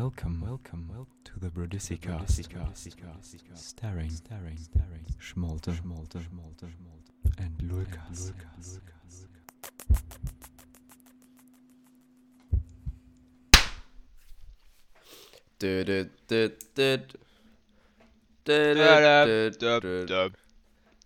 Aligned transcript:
Welcome, 0.00 0.40
welcome, 0.40 0.88
welcome 0.88 1.12
to 1.24 1.32
the 1.40 1.50
Brudisi 1.50 2.00
cast. 2.00 2.42
Staring, 3.54 4.08
staring, 4.08 4.56
staring. 4.56 5.04
Schmolte, 5.18 5.74
schmolte, 5.74 6.22
schmolte, 6.22 6.70
schmolte. 6.70 7.12
And 7.36 7.60
Lukas. 7.60 8.32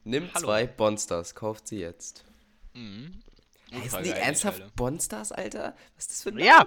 Nimm 0.05 0.29
Hallo. 0.35 0.47
zwei 0.47 0.67
Bonstars, 0.69 1.35
kauft 1.35 1.67
sie 1.67 1.81
jetzt. 1.81 2.25
Mhm. 2.75 3.25
Heißen 3.73 4.05
die 4.05 4.11
ernsthaft. 4.11 4.77
Bonstars, 4.77 5.33
Alter? 5.33 5.75
Was 5.97 6.05
ist 6.05 6.11
das 6.13 6.23
für 6.23 6.29
ein 6.29 6.39
Ja. 6.39 6.65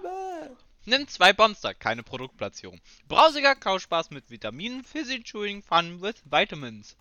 Nimm 0.89 1.05
zwei 1.09 1.33
Bonster, 1.33 1.73
keine 1.73 2.01
Produktplatzierung. 2.01 2.79
Brausiger 3.09 3.55
Kauspaß 3.55 4.09
mit 4.11 4.29
Vitaminen, 4.29 4.85
Fizzy 4.85 5.21
Chewing 5.21 5.61
Fun 5.61 6.01
with 6.01 6.15
Vitamins. 6.23 6.95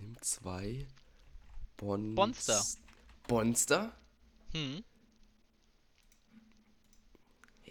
Nimm 0.00 0.16
zwei 0.22 0.86
Bon 1.76 2.14
Bonster. 2.14 2.64
Bonster? 3.28 3.92
Hm. 4.52 4.82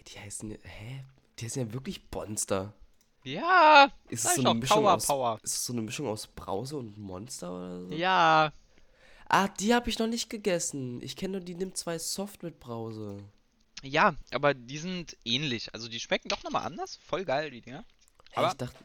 Die 0.06 0.18
heißen, 0.20 0.50
hä? 0.62 1.04
Die 1.38 1.44
heißen 1.46 1.66
ja 1.66 1.72
wirklich 1.72 2.08
Bonster. 2.10 2.72
Ja, 3.24 3.90
Ist 4.08 4.24
es 4.24 4.36
so 4.36 4.42
eine 4.42 4.54
Mischung 4.54 4.76
Power, 4.84 4.94
aus, 4.94 5.06
Power. 5.08 5.40
ist 5.42 5.52
es 5.54 5.64
so 5.66 5.72
eine 5.72 5.82
Mischung 5.82 6.06
aus 6.06 6.28
Brause 6.28 6.76
und 6.76 6.96
Monster 6.96 7.50
oder 7.52 7.80
so? 7.86 7.92
Ja, 7.92 8.52
Ah, 9.28 9.48
die 9.48 9.74
habe 9.74 9.90
ich 9.90 9.98
noch 9.98 10.06
nicht 10.06 10.30
gegessen. 10.30 11.02
Ich 11.02 11.16
kenne 11.16 11.32
nur 11.32 11.40
die 11.40 11.56
Nimm 11.56 11.74
zwei 11.74 11.98
Soft 11.98 12.44
mit 12.44 12.60
Brause. 12.60 13.18
Ja, 13.86 14.14
aber 14.30 14.54
die 14.54 14.78
sind 14.78 15.16
ähnlich. 15.24 15.72
Also 15.74 15.88
die 15.88 16.00
schmecken 16.00 16.28
doch 16.28 16.42
nochmal 16.42 16.66
anders. 16.66 16.96
Voll 16.96 17.24
geil, 17.24 17.50
die 17.50 17.60
Dinger. 17.62 17.84
Hey, 18.30 18.44
Aber- 18.44 18.48
ich 18.48 18.54
dachte. 18.54 18.84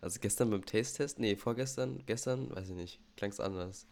Also 0.00 0.20
gestern 0.20 0.50
beim 0.50 0.64
Taste-Test, 0.64 1.18
nee, 1.18 1.34
vorgestern, 1.34 2.04
gestern, 2.06 2.54
weiß 2.54 2.68
ich 2.68 2.76
nicht, 2.76 3.00
klang's 3.16 3.40
anders. 3.40 3.88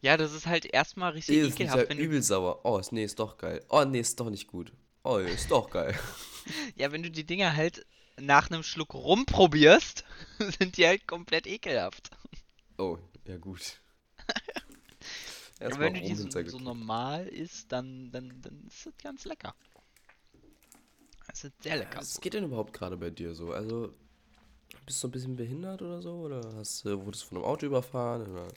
Ja, 0.00 0.16
das 0.16 0.32
ist 0.32 0.46
halt 0.46 0.64
erstmal 0.64 1.12
richtig 1.12 1.36
Ey, 1.36 1.42
das 1.42 1.50
ist 1.50 1.58
ja 1.60 1.66
ekelhaft, 1.66 1.88
wenn 1.90 1.98
du, 1.98 2.02
übel 2.02 2.20
sauer. 2.20 2.64
Oh, 2.64 2.80
nee, 2.90 3.04
ist 3.04 3.16
doch 3.20 3.38
geil. 3.38 3.64
Oh, 3.68 3.84
nee, 3.84 4.00
ist 4.00 4.18
doch 4.18 4.28
nicht 4.28 4.48
gut. 4.48 4.72
Oh, 5.04 5.18
ist 5.18 5.52
doch 5.52 5.70
geil. 5.70 5.96
ja, 6.74 6.90
wenn 6.90 7.04
du 7.04 7.12
die 7.12 7.24
Dinger 7.24 7.54
halt 7.54 7.86
nach 8.20 8.50
einem 8.50 8.64
Schluck 8.64 8.94
rumprobierst, 8.94 10.04
sind 10.58 10.76
die 10.76 10.86
halt 10.86 11.06
komplett 11.06 11.46
ekelhaft. 11.46 12.10
Oh, 12.76 12.98
ja 13.24 13.36
gut. 13.36 13.80
Aber 15.58 15.66
Erstmal 15.66 15.86
wenn 15.86 15.94
du 15.94 16.00
die 16.08 16.14
so, 16.14 16.58
so 16.58 16.58
normal 16.58 17.26
isst, 17.26 17.72
dann, 17.72 18.10
dann, 18.12 18.40
dann 18.42 18.64
ist 18.68 18.86
das 18.86 18.92
ganz 19.02 19.24
lecker. 19.24 19.54
Das 21.26 21.44
ist 21.44 21.62
sehr 21.62 21.76
lecker. 21.76 21.98
Was 21.98 22.20
geht 22.20 22.34
denn 22.34 22.44
überhaupt 22.44 22.72
gerade 22.72 22.96
bei 22.96 23.10
dir 23.10 23.34
so? 23.34 23.52
Also, 23.52 23.92
bist 24.86 25.02
du 25.02 25.08
ein 25.08 25.10
bisschen 25.10 25.36
behindert 25.36 25.82
oder 25.82 26.00
so? 26.00 26.14
Oder 26.20 26.54
hast, 26.56 26.84
wurdest 26.84 27.24
du 27.24 27.28
von 27.28 27.38
einem 27.38 27.46
Auto 27.46 27.66
überfahren? 27.66 28.22
Oder? 28.30 28.48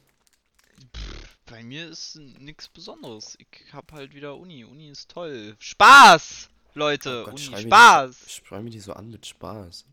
Bei 1.45 1.63
mir 1.63 1.87
ist 1.89 2.15
nichts 2.15 2.69
Besonderes. 2.69 3.37
Ich 3.39 3.73
hab 3.73 3.91
halt 3.91 4.13
wieder 4.13 4.37
Uni. 4.37 4.63
Uni 4.63 4.89
ist 4.89 5.11
toll. 5.11 5.55
Spaß! 5.59 6.49
Leute, 6.75 7.23
Oh 7.23 7.25
Gott, 7.25 7.33
Uni, 7.33 7.43
schrei 7.43 7.61
Spaß! 7.63 8.21
Nicht, 8.23 8.45
schrei 8.45 8.61
mich 8.61 8.73
nicht 8.75 8.83
so 8.83 8.93
an 8.93 9.09
mit 9.09 9.25
Spaß. 9.25 9.85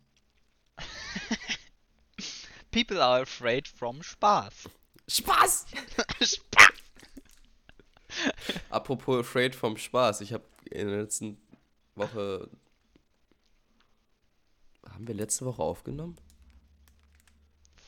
People 2.71 3.03
are 3.03 3.23
afraid 3.23 3.67
from 3.67 4.03
Spaß. 4.03 4.69
Spaß! 5.09 5.67
Spaß! 6.21 6.68
Apropos 8.71 9.21
afraid 9.21 9.55
vom 9.55 9.77
Spaß. 9.77 10.21
Ich 10.21 10.33
habe 10.33 10.45
in 10.71 10.89
der 10.89 11.03
letzten 11.03 11.39
Woche. 11.95 12.49
Haben 14.89 15.07
wir 15.07 15.15
letzte 15.15 15.45
Woche 15.45 15.63
aufgenommen? 15.63 16.17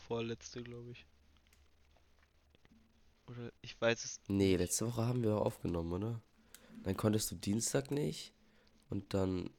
Vorletzte, 0.06 0.62
glaube 0.62 0.90
ich. 0.90 1.06
Oder 3.26 3.52
ich 3.62 3.80
weiß 3.80 4.04
es. 4.04 4.20
Nee, 4.28 4.56
letzte 4.56 4.86
Woche 4.86 5.06
haben 5.06 5.22
wir 5.22 5.36
aufgenommen, 5.36 5.92
oder? 5.92 6.20
Dann 6.82 6.96
konntest 6.96 7.30
du 7.30 7.36
Dienstag 7.36 7.90
nicht. 7.90 8.32
Und 8.88 9.14
dann 9.14 9.50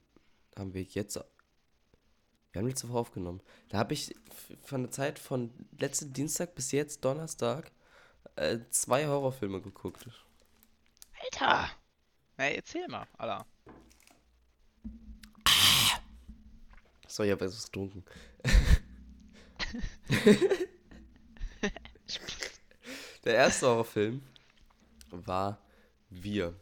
haben 0.57 0.73
wir 0.73 0.83
jetzt. 0.83 1.15
Wir 2.51 2.59
haben 2.59 2.67
letzte 2.67 2.89
Woche 2.89 2.99
aufgenommen. 2.99 3.41
Da 3.69 3.77
habe 3.77 3.93
ich 3.93 4.13
von 4.63 4.83
der 4.83 4.91
Zeit 4.91 5.19
von 5.19 5.51
letzten 5.79 6.11
Dienstag 6.11 6.53
bis 6.53 6.71
jetzt 6.73 7.05
Donnerstag 7.05 7.71
äh, 8.35 8.59
zwei 8.69 9.07
Horrorfilme 9.07 9.61
geguckt. 9.61 10.05
Alter! 11.31 11.69
Na, 12.37 12.49
erzähl 12.49 12.87
mal, 12.87 13.07
Alter. 13.17 13.45
So, 17.07 17.23
ich 17.23 17.31
habe 17.31 17.45
etwas 17.45 17.65
getrunken. 17.65 18.03
Der 23.23 23.35
erste 23.35 23.67
Horrorfilm 23.67 24.23
war 25.09 25.59
Wir. 26.09 26.55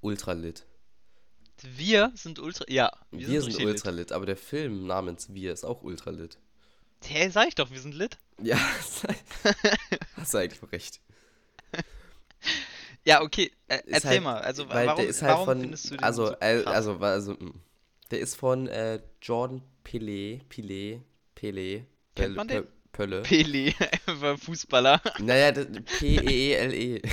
Ultralit. 0.00 0.66
Wir 1.62 2.12
sind 2.14 2.40
ultra. 2.40 2.64
Ja, 2.68 2.90
Wir, 3.10 3.28
wir, 3.28 3.42
sind, 3.42 3.58
lit. 3.58 3.66
Ultralit, 3.66 4.12
aber 4.12 4.26
der 4.26 4.36
Film 4.36 4.86
namens 4.86 5.32
Wir 5.32 5.52
ist 5.52 5.64
auch 5.64 5.82
Ultralit. 5.82 6.38
Hä, 7.04 7.30
sag 7.30 7.48
ich 7.48 7.54
doch, 7.54 7.70
wir 7.70 7.80
sind 7.80 7.94
lit. 7.94 8.18
Ja, 8.42 8.56
hast 10.16 10.34
du 10.34 10.38
eigentlich 10.38 10.72
recht. 10.72 11.00
Ja, 13.06 13.22
okay, 13.22 13.50
äh, 13.68 13.80
erzähl 13.86 14.10
halt- 14.10 14.22
mal. 14.22 14.40
Also, 14.40 14.68
weil 14.68 14.86
warum, 14.86 15.00
der 15.00 15.08
ist 15.08 15.22
halt 15.22 15.32
warum 15.32 15.44
von, 15.44 15.60
findest 15.60 15.90
du 15.90 15.96
den 15.96 16.04
also, 16.04 16.26
so 16.26 16.32
äh, 16.40 16.62
krass? 16.62 16.74
also, 16.74 16.98
also, 16.98 17.32
mm. 17.34 17.60
der 18.10 18.20
ist 18.20 18.34
von 18.34 18.66
äh, 18.66 19.00
Jordan 19.20 19.62
Pelé, 19.84 20.40
Pelé, 20.48 21.00
Pelé, 21.36 21.84
Kennt 22.14 22.36
man 22.36 22.48
den? 22.48 22.66
Pölle. 22.92 23.22
Pele, 23.22 23.74
einfach 24.06 24.38
Fußballer. 24.38 25.02
naja, 25.18 25.52
P-E-E-L-E. 25.52 27.02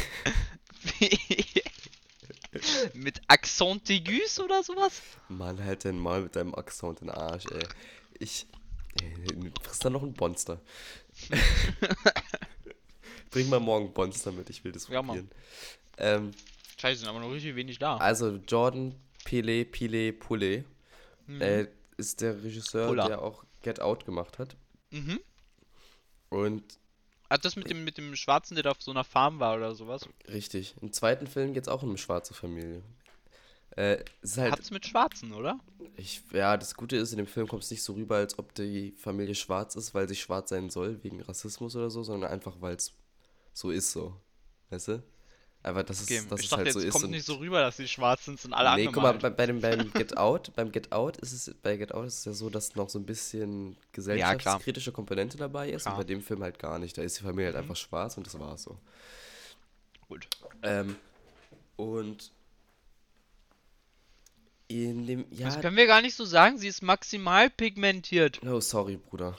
Mit 2.93 3.21
Accent 3.27 3.89
aigus 3.89 4.39
oder 4.39 4.63
sowas? 4.63 5.01
Mann, 5.29 5.63
halt 5.63 5.83
den 5.83 5.99
mal 5.99 6.21
mit 6.21 6.35
deinem 6.35 6.53
Akzent 6.55 7.01
in 7.01 7.07
den 7.07 7.15
Arsch, 7.15 7.45
ey. 7.51 7.63
Ich. 8.19 8.45
Ey, 9.01 9.51
frisst 9.63 9.85
da 9.85 9.89
noch 9.89 10.03
ein 10.03 10.13
Bonster. 10.13 10.59
Bring 13.29 13.47
mal 13.49 13.61
morgen 13.61 13.93
Bonster 13.93 14.33
mit, 14.33 14.49
ich 14.49 14.63
will 14.65 14.73
das 14.73 14.89
Ja, 14.89 15.01
Mann. 15.01 15.29
Ähm, 16.01 16.31
Scheiße, 16.77 17.01
sind 17.01 17.09
aber 17.09 17.19
noch 17.19 17.31
richtig 17.31 17.55
wenig 17.55 17.79
da. 17.79 17.97
also, 17.97 18.39
Jordan 18.47 18.95
Pele, 19.23 19.65
Pile, 19.65 20.13
Pule 20.13 20.65
äh, 21.39 21.67
ist 21.97 22.21
der 22.21 22.43
Regisseur, 22.43 22.87
Puller. 22.87 23.07
der 23.07 23.21
auch 23.21 23.43
Get 23.61 23.79
Out 23.79 24.05
gemacht 24.05 24.39
hat. 24.39 24.55
Mhm. 24.89 25.19
Und 26.29 26.63
Hat 27.29 27.45
das 27.45 27.55
mit 27.55 27.69
dem, 27.69 27.83
mit 27.83 27.97
dem 27.97 28.15
Schwarzen, 28.15 28.55
der 28.55 28.63
da 28.63 28.71
auf 28.71 28.81
so 28.81 28.91
einer 28.91 29.03
Farm 29.03 29.39
war 29.39 29.55
oder 29.57 29.75
sowas? 29.75 30.07
richtig, 30.27 30.75
im 30.81 30.91
zweiten 30.91 31.27
Film 31.27 31.53
geht 31.53 31.63
es 31.63 31.69
auch 31.69 31.83
um 31.83 31.89
eine 31.89 31.97
schwarze 31.97 32.33
Familie. 32.33 32.81
Äh, 33.77 34.03
es 34.21 34.37
halt, 34.37 34.51
Hat's 34.51 34.71
mit 34.71 34.85
Schwarzen, 34.85 35.31
oder? 35.31 35.57
ich, 35.95 36.21
ja, 36.33 36.57
das 36.57 36.75
Gute 36.75 36.97
ist, 36.97 37.11
in 37.11 37.17
dem 37.17 37.27
Film 37.27 37.47
kommt 37.47 37.63
es 37.63 37.71
nicht 37.71 37.83
so 37.83 37.93
rüber, 37.93 38.17
als 38.17 38.37
ob 38.37 38.53
die 38.55 38.91
Familie 38.91 39.35
schwarz 39.35 39.75
ist, 39.75 39.93
weil 39.93 40.09
sie 40.09 40.15
schwarz 40.15 40.49
sein 40.49 40.69
soll, 40.69 41.01
wegen 41.03 41.21
Rassismus 41.21 41.75
oder 41.75 41.89
so, 41.89 42.03
sondern 42.03 42.31
einfach, 42.31 42.55
weil 42.59 42.75
es 42.75 42.93
so 43.53 43.71
ist, 43.71 43.91
so. 43.91 44.19
Weißt 44.69 44.89
du? 44.89 45.03
Einfach, 45.63 45.83
dass 45.83 46.01
Okay, 46.01 46.17
es, 46.17 46.27
dass 46.27 46.39
ich 46.39 46.47
es 46.47 46.51
halt 46.53 46.65
jetzt 46.65 46.73
so 46.73 46.79
ist. 46.79 46.91
kommt 46.91 47.11
nicht 47.11 47.25
so 47.25 47.35
rüber, 47.35 47.61
dass 47.61 47.77
die 47.77 47.87
schwarz 47.87 48.25
sind, 48.25 48.39
sind 48.39 48.51
alle 48.53 48.75
nee, 48.75 48.85
guck 48.87 48.95
mal, 49.03 49.09
angemalt. 49.11 49.21
bei, 49.21 49.29
bei 49.29 49.45
dem 49.45 49.61
beim 49.61 49.91
Get 49.93 50.17
Out, 50.17 50.51
beim 50.55 50.71
Get 50.71 50.91
Out 50.91 51.17
ist 51.17 51.33
es, 51.33 51.53
bei 51.61 51.77
Get 51.77 51.93
Out 51.93 52.07
ist 52.07 52.19
es 52.19 52.25
ja 52.25 52.33
so, 52.33 52.49
dass 52.49 52.73
noch 52.75 52.89
so 52.89 52.97
ein 52.97 53.05
bisschen 53.05 53.77
gesellschaftskritische 53.91 54.91
Komponente 54.91 55.37
dabei 55.37 55.69
ist 55.69 55.83
Klar. 55.83 55.95
und 55.95 55.99
bei 56.01 56.03
dem 56.05 56.21
Film 56.23 56.41
halt 56.41 56.57
gar 56.57 56.79
nicht. 56.79 56.97
Da 56.97 57.03
ist 57.03 57.19
die 57.19 57.23
Familie 57.23 57.47
halt 57.47 57.55
Mhm. 57.57 57.61
einfach 57.61 57.75
schwarz 57.75 58.17
und 58.17 58.25
das 58.25 58.39
war's 58.39 58.63
so. 58.63 58.77
Gut. 60.07 60.27
Ähm, 60.63 60.95
und 61.75 62.31
in 64.67 65.05
dem, 65.05 65.25
ja, 65.31 65.47
Das 65.47 65.59
können 65.61 65.75
wir 65.77 65.85
gar 65.85 66.01
nicht 66.01 66.15
so 66.15 66.25
sagen, 66.25 66.57
sie 66.57 66.67
ist 66.69 66.81
maximal 66.81 67.49
pigmentiert. 67.49 68.39
oh, 68.45 68.59
sorry, 68.61 68.97
Bruder. 68.97 69.37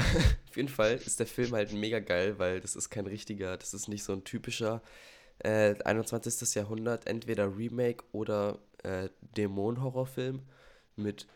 Auf 0.48 0.56
jeden 0.56 0.68
Fall 0.68 0.94
ist 0.94 1.20
der 1.20 1.26
Film 1.26 1.52
halt 1.52 1.72
mega 1.72 2.00
geil, 2.00 2.38
weil 2.38 2.60
das 2.60 2.76
ist 2.76 2.90
kein 2.90 3.06
richtiger, 3.06 3.56
das 3.56 3.74
ist 3.74 3.88
nicht 3.88 4.02
so 4.02 4.12
ein 4.12 4.24
typischer 4.24 4.82
äh, 5.38 5.74
21. 5.84 6.54
Jahrhundert, 6.54 7.06
entweder 7.06 7.56
Remake 7.56 8.04
oder 8.12 8.58
äh, 8.82 9.08
Dämon-Horrorfilm 9.36 10.42
mit 10.96 11.26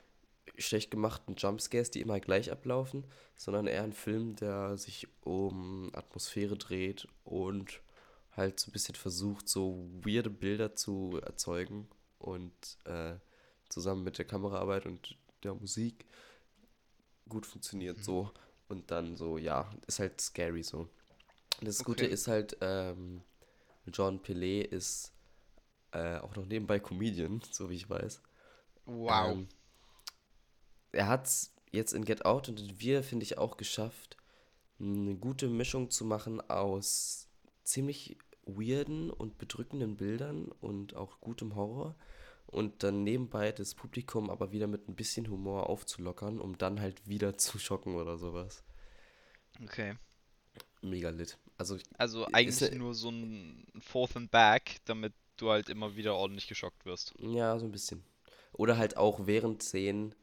schlecht 0.59 0.91
gemachten 0.91 1.37
Jumpscares, 1.37 1.91
die 1.91 2.01
immer 2.01 2.21
gleich 2.21 2.53
ablaufen, 2.53 3.05
sondern 3.37 3.67
eher 3.67 3.83
ein 3.83 3.93
Film, 3.93 4.37
der 4.37 4.77
sich 4.77 5.09
um 5.23 5.91
Atmosphäre 5.95 6.57
dreht 6.57 7.09
und 7.25 7.81
halt 8.37 8.61
so 8.61 8.69
ein 8.69 8.73
bisschen 8.73 8.95
versucht, 8.95 9.49
so 9.49 9.89
weirde 10.03 10.31
Bilder 10.31 10.75
zu 10.75 11.21
erzeugen 11.25 11.89
und 12.19 12.53
äh, 12.85 13.15
zusammen 13.69 14.05
mit 14.05 14.19
der 14.19 14.25
Kameraarbeit 14.25 14.87
und 14.87 15.17
der 15.43 15.55
Musik 15.55 16.05
gut 17.29 17.47
funktioniert 17.47 18.03
so 18.05 18.31
und 18.69 18.91
dann 18.91 19.17
so, 19.17 19.39
ja, 19.39 19.71
ist 19.87 19.99
halt 20.01 20.21
scary 20.21 20.63
so. 20.63 20.89
Das 21.61 21.85
Gute 21.85 22.05
Okay. 22.05 22.13
ist 22.13 22.29
halt, 22.29 22.57
ähm, 22.61 23.23
John 23.87 24.21
Pelé 24.21 24.63
ist 24.63 25.13
äh, 25.93 26.19
auch 26.19 26.37
noch 26.37 26.47
nebenbei 26.47 26.81
Comedian, 26.81 27.43
so 27.51 27.71
wie 27.71 27.77
ich 27.77 27.89
weiß. 27.91 28.21
Wow. 28.87 29.33
Ähm, 29.33 29.49
er 30.93 31.09
hat 31.09 31.27
es 31.27 31.53
jetzt 31.73 31.93
in 31.93 32.05
Get 32.05 32.25
Out 32.25 32.49
und 32.49 32.61
in 32.61 32.81
Wir, 32.81 33.03
finde 33.03 33.25
ich, 33.25 33.39
auch 33.39 33.57
geschafft, 33.57 34.17
eine 34.79 35.15
gute 35.17 35.49
Mischung 35.49 35.91
zu 35.91 36.05
machen 36.05 36.41
aus 36.51 37.29
ziemlich 37.65 38.19
weirden 38.45 39.11
und 39.11 39.39
bedrückenden 39.39 39.97
Bildern 39.97 40.53
und 40.61 40.95
auch 40.97 41.21
gutem 41.21 41.55
Horror 41.55 41.97
und 42.47 42.83
dann 42.83 43.03
nebenbei 43.05 43.53
das 43.53 43.75
Publikum 43.75 44.31
aber 44.31 44.53
wieder 44.53 44.67
mit 44.67 44.89
ein 44.89 44.95
bisschen 44.95 45.29
Humor 45.29 45.69
aufzulockern, 45.69 46.41
um 46.41 46.57
dann 46.59 46.81
halt 46.81 47.07
wieder 47.09 47.37
zu 47.39 47.59
schocken 47.59 47.95
oder 47.97 48.19
sowas. 48.19 48.65
Okay. 49.63 49.95
Mega 50.83 51.11
lit. 51.11 51.39
Also 51.57 51.79
Also 51.99 52.27
eigentlich 52.33 52.71
ne- 52.73 52.79
nur 52.79 52.95
so 52.95 53.11
ein 53.11 53.67
Forth 53.81 54.17
and 54.17 54.31
Back, 54.31 54.77
damit 54.85 55.15
du 55.37 55.51
halt 55.51 55.69
immer 55.69 55.97
wieder 55.97 56.15
ordentlich 56.15 56.47
geschockt 56.47 56.85
wirst. 56.85 57.15
ja, 57.19 57.59
so 57.59 57.65
ein 57.65 57.73
bisschen. 57.73 58.05
Oder 58.53 58.77
halt 58.77 58.97
auch 58.97 59.27
während 59.27 59.63
Szenen, 59.63 60.15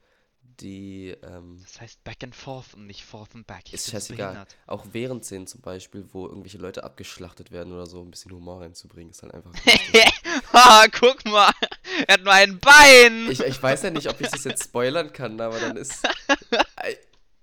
die 0.41 1.09
ähm, 1.23 1.59
Das 1.61 1.81
heißt 1.81 2.03
Back 2.03 2.23
and 2.23 2.35
Forth 2.35 2.73
und 2.75 2.85
nicht 2.87 3.03
Forth 3.03 3.35
and 3.35 3.45
Back. 3.47 3.63
Ich 3.67 3.73
Ist 3.73 3.89
scheißegal. 3.91 4.45
Auch 4.67 4.85
während 4.91 5.25
Szenen 5.25 5.47
zum 5.47 5.61
Beispiel, 5.61 6.07
wo 6.13 6.27
irgendwelche 6.27 6.57
Leute 6.57 6.83
abgeschlachtet 6.83 7.51
werden 7.51 7.73
oder 7.73 7.85
so, 7.87 8.01
ein 8.01 8.11
bisschen 8.11 8.31
Humor 8.31 8.61
reinzubringen, 8.61 9.11
ist 9.11 9.23
halt 9.23 9.33
einfach. 9.33 9.51
ah, 10.53 10.85
guck 10.91 11.25
mal. 11.25 11.51
Er 12.07 12.13
hat 12.15 12.23
nur 12.23 12.33
ein 12.33 12.59
Bein. 12.59 13.29
ich, 13.29 13.41
ich 13.41 13.61
weiß 13.61 13.83
ja 13.83 13.91
nicht, 13.91 14.09
ob 14.09 14.19
ich 14.21 14.29
das 14.29 14.43
jetzt 14.43 14.63
spoilern 14.63 15.11
kann, 15.13 15.39
aber 15.39 15.59
dann 15.59 15.77
ist. 15.77 16.01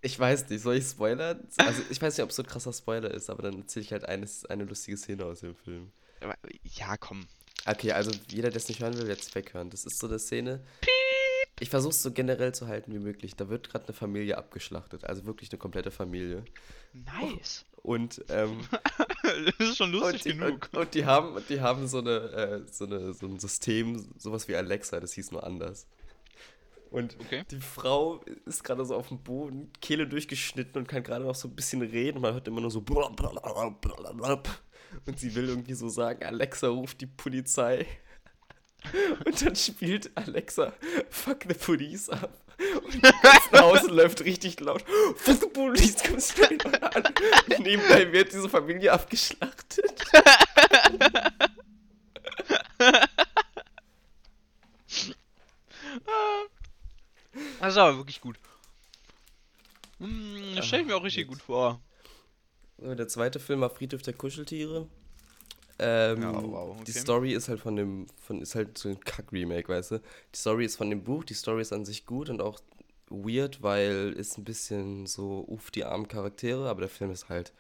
Ich 0.01 0.17
weiß 0.17 0.49
nicht, 0.49 0.63
soll 0.63 0.77
ich 0.77 0.85
spoilern? 0.85 1.49
Also, 1.57 1.83
ich 1.91 2.01
weiß 2.01 2.17
nicht, 2.17 2.23
ob 2.23 2.31
es 2.31 2.37
so 2.37 2.43
ein 2.45 2.49
krasser 2.49 2.73
Spoiler 2.73 3.11
ist, 3.11 3.29
aber 3.31 3.43
dann 3.43 3.59
erzähle 3.63 3.85
ich 3.85 3.91
halt 3.93 4.05
eines, 4.05 4.47
eine 4.47 4.63
lustige 4.63 4.97
Szene 4.97 5.25
aus 5.25 5.41
dem 5.41 5.57
Film. 5.57 5.91
Ja, 6.63 6.97
komm. 6.97 7.27
Okay, 7.67 7.91
also 7.91 8.13
jeder, 8.31 8.51
der 8.51 8.59
es 8.59 8.69
nicht 8.69 8.81
hören 8.81 8.97
will, 8.97 9.09
jetzt 9.09 9.35
weghören. 9.35 9.71
Das 9.71 9.85
ist 9.85 9.99
so 9.99 10.07
eine 10.07 10.21
Szene. 10.21 10.65
Ich 11.61 11.71
versuche 11.71 11.91
es 11.91 12.03
so 12.03 12.13
generell 12.13 12.55
zu 12.55 12.69
halten 12.69 12.93
wie 12.95 13.01
möglich. 13.01 13.35
Da 13.35 13.49
wird 13.49 13.69
gerade 13.71 13.87
eine 13.87 13.95
Familie 13.95 14.39
abgeschlachtet, 14.39 15.05
also 15.05 15.27
wirklich 15.27 15.51
eine 15.51 15.59
komplette 15.59 15.91
Familie. 15.91 16.45
Nice. 16.93 17.65
Und 17.83 18.25
ähm, 18.29 18.61
das 19.23 19.69
ist 19.71 19.77
schon 19.77 19.93
lustig 19.93 20.15
und, 20.15 20.25
die, 20.25 20.39
genug. 20.39 20.69
Und, 20.73 20.79
und 20.79 20.95
die 20.95 21.07
haben, 21.07 21.43
die 21.49 21.61
haben 21.61 21.87
so, 21.89 21.99
eine, 21.99 22.11
äh, 22.11 22.61
so, 22.71 22.85
eine, 22.87 23.13
so 23.15 23.27
ein 23.27 23.39
System, 23.39 24.09
sowas 24.19 24.49
wie 24.49 24.57
Alexa, 24.57 25.01
das 25.01 25.13
hieß 25.13 25.31
nur 25.33 25.45
anders. 25.45 25.87
Und 26.91 27.17
Okay. 27.21 27.45
die 27.51 27.61
Frau 27.61 28.21
ist 28.47 28.65
gerade 28.65 28.85
so 28.85 28.97
auf 28.97 29.09
dem 29.09 29.23
Boden, 29.23 29.71
Kehle 29.81 30.07
durchgeschnitten 30.07 30.81
und 30.81 30.89
kann 30.89 31.03
gerade 31.03 31.25
noch 31.25 31.35
so 31.35 31.49
ein 31.49 31.55
bisschen 31.55 31.83
reden. 31.83 32.21
Man 32.21 32.33
hört 32.33 32.49
immer 32.49 32.61
nur 32.61 32.71
so. 32.71 32.83
Und 35.07 35.19
sie 35.19 35.35
will 35.35 35.49
irgendwie 35.49 35.75
so 35.75 35.89
sagen: 35.89 36.25
Alexa 36.25 36.69
ruft 36.69 37.01
die 37.01 37.07
Polizei. 37.07 37.87
Und 39.27 39.45
dann 39.45 39.57
spielt 39.57 40.17
Alexa 40.17 40.73
Fuck 41.11 41.45
the 41.49 41.55
Police 41.55 42.09
ab. 42.09 42.31
Und 42.59 43.03
ganzen 43.03 43.59
Haus 43.61 43.83
läuft 43.85 44.25
richtig 44.25 44.59
laut 44.61 44.85
Fuck 45.17 45.41
the 45.41 45.47
Police 45.47 45.97
on 46.09 46.75
an. 46.83 47.05
Und 47.49 47.59
nebenbei 47.61 48.11
wird 48.13 48.33
diese 48.33 48.49
Familie 48.49 48.93
abgeschlachtet. 48.93 50.05
Das 57.61 57.75
ist 57.75 57.79
aber 57.79 57.97
wirklich 57.97 58.21
gut. 58.21 58.37
Hm, 59.99 60.55
das 60.57 60.67
stelle 60.67 60.83
ich 60.83 60.89
mir 60.89 60.97
auch 60.97 61.05
richtig 61.05 61.27
gut 61.29 61.43
vor. 61.43 61.81
So, 62.79 62.95
der 62.95 63.09
zweite 63.09 63.41
Film 63.41 63.61
war 63.61 63.71
Friedhof 63.71 64.03
der 64.03 64.15
Kuscheltiere. 64.15 64.89
Ähm, 65.79 66.23
Ja, 66.23 66.33
wow, 66.33 66.77
Die 66.87 66.93
okay. 66.93 67.01
Story 67.01 67.33
ist 67.35 67.49
halt 67.49 67.61
von 67.61 67.77
dem, 67.77 68.07
von, 68.21 68.41
ist 68.43 68.55
halt 68.55 68.77
so 68.79 68.89
ein 68.89 69.01
Kack-Remake, 69.01 69.69
weißt 69.69 69.93
du? 69.93 69.99
Die 70.35 70.39
Story 70.39 70.65
ist 70.65 70.77
von 70.77 70.91
dem 70.91 71.05
Buch, 71.05 71.25
die 71.25 71.35
Story 71.35 71.63
ist 71.63 71.73
an 71.73 71.85
sich 71.85 72.07
gut 72.07 72.31
und 72.31 72.41
auch 72.43 72.61
weird, 73.11 73.63
weil 73.63 74.13
ist 74.17 74.39
ein 74.39 74.45
bisschen 74.45 75.07
so, 75.07 75.45
uff, 75.49 75.71
die 75.71 75.85
armen 75.85 76.09
Charaktere, 76.09 76.69
aber 76.69 76.81
der 76.83 76.91
Film 76.91 77.11
ist 77.11 77.29
halt, 77.29 77.53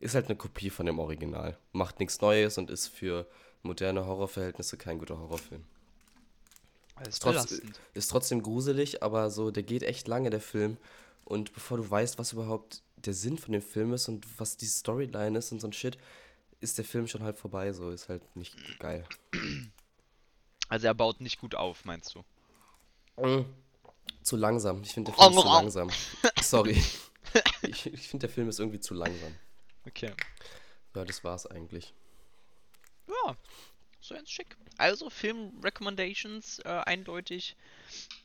ist 0.00 0.14
halt 0.14 0.26
eine 0.26 0.36
Kopie 0.36 0.70
von 0.70 0.86
dem 0.86 0.98
Original. 0.98 1.58
Macht 1.72 2.00
nichts 2.00 2.20
Neues 2.20 2.58
und 2.58 2.70
ist 2.70 2.88
für 2.88 3.26
moderne 3.62 4.06
Horrorverhältnisse 4.06 4.76
kein 4.76 4.98
guter 4.98 5.18
Horrorfilm. 5.18 5.64
Ist 7.08 7.22
Trotz-. 7.22 7.62
Ist 7.94 8.10
trotzdem 8.10 8.42
gruselig, 8.42 9.02
aber 9.02 9.30
so, 9.30 9.50
der 9.50 9.62
geht 9.62 9.82
echt 9.82 10.06
lange, 10.08 10.30
der 10.30 10.40
Film. 10.40 10.76
Und 11.24 11.52
bevor 11.54 11.78
du 11.78 11.88
weißt, 11.90 12.18
was 12.18 12.32
überhaupt 12.32 12.82
der 12.96 13.14
Sinn 13.14 13.38
von 13.38 13.52
dem 13.52 13.62
Film 13.62 13.92
ist 13.94 14.08
und 14.08 14.26
was 14.38 14.56
die 14.56 14.66
Storyline 14.66 15.38
ist 15.38 15.52
und 15.52 15.60
so 15.60 15.68
ein 15.68 15.72
Shit, 15.72 15.96
ist 16.60 16.78
der 16.78 16.84
Film 16.84 17.06
schon 17.06 17.22
halb 17.22 17.38
vorbei, 17.38 17.72
so 17.72 17.90
ist 17.90 18.08
halt 18.08 18.36
nicht 18.36 18.56
geil. 18.78 19.04
Also 20.68 20.86
er 20.86 20.94
baut 20.94 21.20
nicht 21.20 21.40
gut 21.40 21.54
auf, 21.54 21.84
meinst 21.84 22.14
du? 22.14 22.20
Mm. 23.20 23.44
Zu 24.22 24.36
langsam. 24.36 24.82
Ich 24.82 24.92
finde 24.92 25.12
der 25.12 25.18
Film 25.18 25.32
ist 25.32 25.40
zu 25.40 25.46
Oh, 25.46 25.50
oh. 25.50 25.54
langsam. 25.54 25.90
Sorry. 26.42 26.82
Ich, 27.62 27.86
ich 27.86 28.08
finde 28.08 28.26
der 28.26 28.34
Film 28.34 28.48
ist 28.48 28.58
irgendwie 28.58 28.80
zu 28.80 28.94
langsam. 28.94 29.34
Okay. 29.86 30.12
Ja, 30.94 31.04
das 31.04 31.22
war's 31.24 31.46
eigentlich. 31.46 31.94
Ja, 33.06 33.36
so 34.00 34.14
ganz 34.14 34.30
schick. 34.30 34.56
Also 34.78 35.10
Film-Recommendations 35.10 36.60
äh, 36.60 36.68
eindeutig 36.68 37.56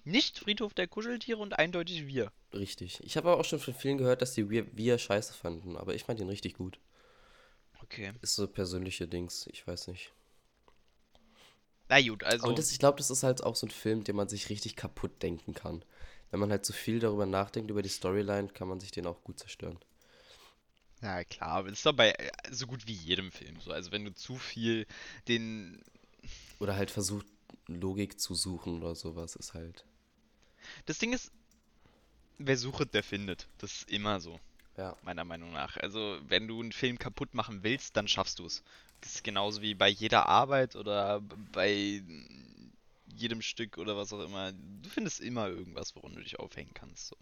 nicht 0.03 0.39
Friedhof 0.39 0.73
der 0.73 0.87
Kuscheltiere 0.87 1.39
und 1.39 1.59
eindeutig 1.59 2.07
wir. 2.07 2.31
Richtig. 2.53 3.03
Ich 3.03 3.17
habe 3.17 3.29
aber 3.29 3.41
auch 3.41 3.45
schon 3.45 3.59
von 3.59 3.73
vielen 3.73 3.97
gehört, 3.97 4.21
dass 4.21 4.33
die 4.33 4.49
wir, 4.49 4.65
wir 4.75 4.97
scheiße 4.97 5.33
fanden, 5.33 5.75
aber 5.75 5.95
ich 5.95 6.03
fand 6.03 6.19
ihn 6.19 6.29
richtig 6.29 6.55
gut. 6.55 6.79
Okay. 7.83 8.13
Ist 8.21 8.35
so 8.35 8.47
persönliche 8.47 9.07
Dings, 9.07 9.47
ich 9.51 9.65
weiß 9.65 9.87
nicht. 9.87 10.11
Na 11.89 12.01
gut, 12.01 12.23
also 12.23 12.47
Und 12.47 12.57
das, 12.57 12.71
ich 12.71 12.79
glaube, 12.79 12.97
das 12.97 13.11
ist 13.11 13.23
halt 13.23 13.43
auch 13.43 13.55
so 13.55 13.67
ein 13.67 13.71
Film, 13.71 14.03
den 14.03 14.15
man 14.15 14.27
sich 14.27 14.49
richtig 14.49 14.75
kaputt 14.75 15.21
denken 15.21 15.53
kann. 15.53 15.83
Wenn 16.31 16.39
man 16.39 16.49
halt 16.49 16.65
zu 16.65 16.73
viel 16.73 16.99
darüber 16.99 17.25
nachdenkt, 17.25 17.69
über 17.69 17.83
die 17.83 17.89
Storyline, 17.89 18.49
kann 18.49 18.67
man 18.67 18.79
sich 18.79 18.91
den 18.91 19.05
auch 19.05 19.23
gut 19.23 19.39
zerstören. 19.39 19.77
Ja, 21.01 21.23
klar, 21.23 21.49
aber 21.49 21.69
das 21.69 21.79
ist 21.79 21.85
doch 21.85 21.93
bei 21.93 22.11
äh, 22.11 22.31
so 22.51 22.65
gut 22.65 22.87
wie 22.87 22.93
jedem 22.93 23.31
Film 23.31 23.59
so. 23.59 23.71
Also, 23.71 23.91
wenn 23.91 24.05
du 24.05 24.13
zu 24.13 24.37
viel 24.37 24.87
den. 25.27 25.81
Oder 26.59 26.75
halt 26.75 26.89
versucht, 26.89 27.27
Logik 27.67 28.19
zu 28.19 28.33
suchen 28.33 28.81
oder 28.81 28.95
sowas, 28.95 29.35
ist 29.35 29.53
halt. 29.53 29.85
Das 30.87 30.97
Ding 30.97 31.13
ist, 31.13 31.31
wer 32.39 32.57
sucht, 32.57 32.93
der 32.93 33.03
findet. 33.03 33.47
Das 33.59 33.71
ist 33.71 33.91
immer 33.91 34.19
so, 34.19 34.39
Ja. 34.77 34.97
meiner 35.03 35.23
Meinung 35.23 35.53
nach. 35.53 35.77
Also, 35.77 36.19
wenn 36.27 36.47
du 36.47 36.61
einen 36.61 36.73
Film 36.73 36.99
kaputt 36.99 37.33
machen 37.33 37.63
willst, 37.63 37.95
dann 37.95 38.07
schaffst 38.07 38.39
du 38.39 38.45
es. 38.45 38.61
Das 39.01 39.15
ist 39.15 39.23
genauso 39.23 39.61
wie 39.61 39.73
bei 39.73 39.87
jeder 39.87 40.27
Arbeit 40.27 40.75
oder 40.75 41.21
bei 41.53 42.03
jedem 43.15 43.41
Stück 43.41 43.77
oder 43.77 43.95
was 43.95 44.11
auch 44.11 44.21
immer. 44.21 44.51
Du 44.51 44.89
findest 44.89 45.21
immer 45.21 45.47
irgendwas, 45.47 45.95
woran 45.95 46.13
du 46.15 46.21
dich 46.21 46.39
aufhängen 46.39 46.73
kannst. 46.73 47.07
So. 47.07 47.17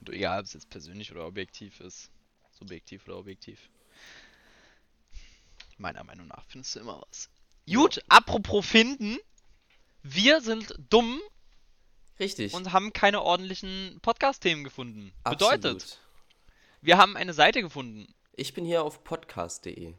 Und 0.00 0.10
egal, 0.10 0.40
ob 0.40 0.46
es 0.46 0.52
jetzt 0.52 0.70
persönlich 0.70 1.10
oder 1.12 1.26
objektiv 1.26 1.80
ist. 1.80 2.10
Subjektiv 2.52 3.06
oder 3.08 3.18
objektiv. 3.18 3.68
Meiner 5.78 6.04
Meinung 6.04 6.28
nach 6.28 6.44
findest 6.46 6.76
du 6.76 6.80
immer 6.80 7.02
was. 7.08 7.28
Gut, 7.66 8.02
apropos 8.08 8.66
finden. 8.66 9.18
Wir 10.02 10.40
sind 10.40 10.74
dumm 10.90 11.20
Richtig. 12.20 12.54
und 12.54 12.72
haben 12.72 12.92
keine 12.92 13.22
ordentlichen 13.22 13.98
Podcast-Themen 14.02 14.64
gefunden. 14.64 15.12
Bedeutet, 15.24 15.64
Absolut. 15.82 15.98
wir 16.80 16.98
haben 16.98 17.16
eine 17.16 17.32
Seite 17.34 17.62
gefunden. 17.62 18.12
Ich 18.34 18.54
bin 18.54 18.64
hier 18.64 18.82
auf 18.82 19.02
podcast.de. 19.04 19.94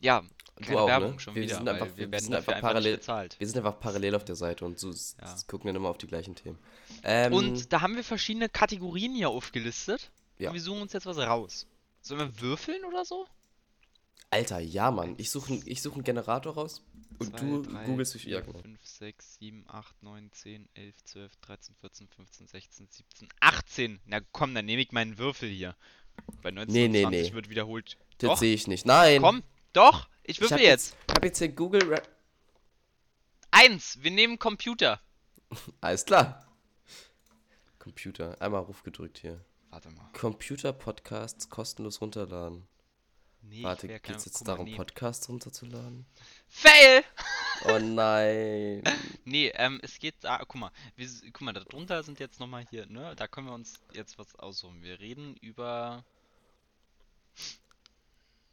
Ja, 0.00 0.22
Du 0.56 0.64
keine 0.66 0.80
auch, 0.80 0.86
Werbung 0.86 1.12
ne? 1.14 1.20
schon 1.20 1.34
Wir 1.34 1.42
wieder, 1.44 1.56
sind 1.56 1.68
einfach- 1.68 1.86
wir 1.86 1.96
wir 1.96 2.10
werden 2.12 2.24
sind 2.24 2.34
einfach 2.34 2.52
einfach 2.54 2.68
parallel- 2.68 2.96
bezahlt. 2.96 3.36
Wir 3.40 3.46
sind 3.46 3.56
einfach 3.56 3.80
parallel 3.80 4.14
auf 4.14 4.24
der 4.24 4.36
Seite 4.36 4.64
und 4.64 4.78
so 4.78 4.90
Ja. 4.90 5.34
gucken 5.46 5.66
dann 5.68 5.76
immer 5.76 5.88
auf 5.88 5.98
die 5.98 6.06
gleichen 6.06 6.34
Themen. 6.34 6.58
Ähm, 7.02 7.32
Und 7.32 7.72
da 7.72 7.80
haben 7.80 7.96
wir 7.96 8.04
verschiedene 8.04 8.48
Kategorien 8.48 9.14
hier 9.14 9.30
aufgelistet. 9.30 10.10
Ja. 10.38 10.50
Und 10.50 10.54
wir 10.54 10.60
suchen 10.60 10.82
uns 10.82 10.92
jetzt 10.92 11.06
was 11.06 11.16
raus. 11.18 11.66
Sollen 12.02 12.20
wir 12.20 12.40
würfeln 12.40 12.84
oder 12.84 13.04
so? 13.04 13.26
Alter, 14.32 14.60
ja, 14.60 14.90
Mann. 14.90 15.14
Ich 15.18 15.30
suche 15.30 15.60
ich 15.66 15.82
such 15.82 15.92
einen 15.92 16.04
Generator 16.04 16.54
raus 16.54 16.82
und 17.18 17.38
Zwei, 17.38 17.46
du 17.46 17.62
drei, 17.62 17.84
googelst 17.84 18.14
durch 18.14 18.24
genau. 18.24 18.58
5, 18.60 18.80
6, 18.82 19.34
7, 19.38 19.64
8, 19.68 20.02
9, 20.02 20.32
10, 20.32 20.68
11, 20.72 21.04
12, 21.04 21.36
13, 21.36 21.74
14, 21.78 22.08
15, 22.08 22.46
16, 22.46 22.88
17, 22.88 23.28
18. 23.40 24.00
Na 24.06 24.20
komm, 24.32 24.54
dann 24.54 24.64
nehme 24.64 24.80
ich 24.80 24.90
meinen 24.90 25.18
Würfel 25.18 25.50
hier. 25.50 25.76
Bei 26.40 26.50
19 26.50 26.72
Nee, 26.72 26.88
nee, 26.88 27.02
20 27.02 27.28
nee. 27.28 27.34
wird 27.34 27.50
wiederholt. 27.50 27.98
Das 28.18 28.38
sehe 28.38 28.54
ich 28.54 28.66
nicht. 28.66 28.86
Nein. 28.86 29.20
komm, 29.20 29.42
doch, 29.74 30.08
ich 30.22 30.36
ich 30.36 30.40
würfel 30.40 30.56
hab 30.56 30.64
jetzt. 30.64 30.96
Ich 31.08 31.14
habe 31.14 31.26
jetzt 31.26 31.38
hier 31.38 31.48
Google. 31.48 31.92
Ra 31.92 32.00
Eins, 33.50 33.98
wir 34.00 34.10
nehmen 34.10 34.38
Computer. 34.38 34.98
Alles 35.82 36.06
klar. 36.06 36.48
Computer. 37.78 38.40
Einmal 38.40 38.62
Ruf 38.62 38.82
gedrückt 38.82 39.18
hier. 39.18 39.44
Warte 39.68 39.90
mal. 39.90 40.08
Computer-Podcasts 40.14 41.50
kostenlos 41.50 42.00
runterladen. 42.00 42.66
Nee, 43.42 43.62
Warte, 43.62 43.88
geht 43.88 44.16
es 44.16 44.24
jetzt 44.24 44.46
darum, 44.46 44.64
nee. 44.66 44.76
Podcasts 44.76 45.28
runterzuladen? 45.28 46.06
Fail! 46.48 47.04
Oh 47.64 47.78
nein. 47.78 48.82
Nee, 49.24 49.52
ähm, 49.54 49.78
es 49.84 50.00
geht 50.00 50.16
da, 50.22 50.38
guck 50.38 50.56
mal, 50.56 50.72
wir, 50.96 51.08
guck 51.32 51.42
mal, 51.42 51.52
da 51.52 51.60
drunter 51.60 52.02
sind 52.02 52.18
jetzt 52.18 52.40
nochmal 52.40 52.66
hier, 52.70 52.86
ne, 52.86 53.14
da 53.14 53.28
können 53.28 53.46
wir 53.46 53.54
uns 53.54 53.78
jetzt 53.92 54.18
was 54.18 54.34
aussuchen. 54.34 54.82
Wir 54.82 54.98
reden 54.98 55.36
über, 55.36 56.04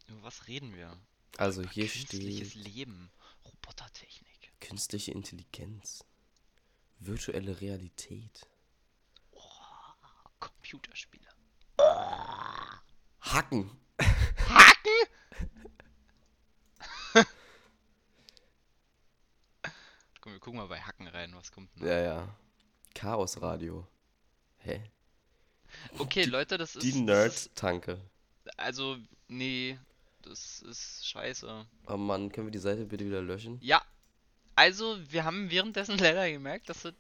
über 0.08 0.22
was 0.22 0.48
reden 0.48 0.76
wir? 0.76 0.96
Also 1.38 1.62
Über 1.62 1.72
hier 1.72 1.88
künstliches 1.88 2.52
steht. 2.52 2.68
Leben. 2.68 3.10
Robotertechnik. 3.46 4.52
Künstliche 4.60 5.12
Intelligenz. 5.12 6.04
Virtuelle 7.00 7.62
Realität. 7.62 8.48
Computerspiele. 10.40 11.28
Hacken. 13.22 13.72
wir 20.40 20.42
gucken 20.42 20.60
mal 20.60 20.68
bei 20.68 20.80
Hacken 20.80 21.08
rein, 21.08 21.36
was 21.36 21.52
kommt 21.52 21.70
denn? 21.76 21.86
Ja, 21.86 22.00
ja. 22.00 22.36
Chaosradio. 22.96 23.86
Hä? 24.60 24.82
Okay, 25.98 26.24
Leute, 26.24 26.58
das 26.58 26.78
ist. 26.78 26.84
Die 26.84 26.94
Nerd-Tanke. 26.94 28.00
Also, 28.56 28.98
nee, 29.28 29.78
das 30.22 30.62
ist 30.62 31.06
scheiße. 31.06 31.66
Oh 31.88 31.98
Mann, 31.98 32.32
können 32.32 32.48
wir 32.48 32.52
die 32.52 32.58
Seite 32.58 32.86
bitte 32.86 33.06
wieder 33.06 33.22
löschen? 33.22 33.60
Ja, 33.62 33.82
also, 34.56 34.98
wir 35.12 35.26
haben 35.26 35.52
währenddessen 35.52 35.98
leider 35.98 36.32
gemerkt, 36.32 36.70
dass 36.70 36.84
das 36.84 36.94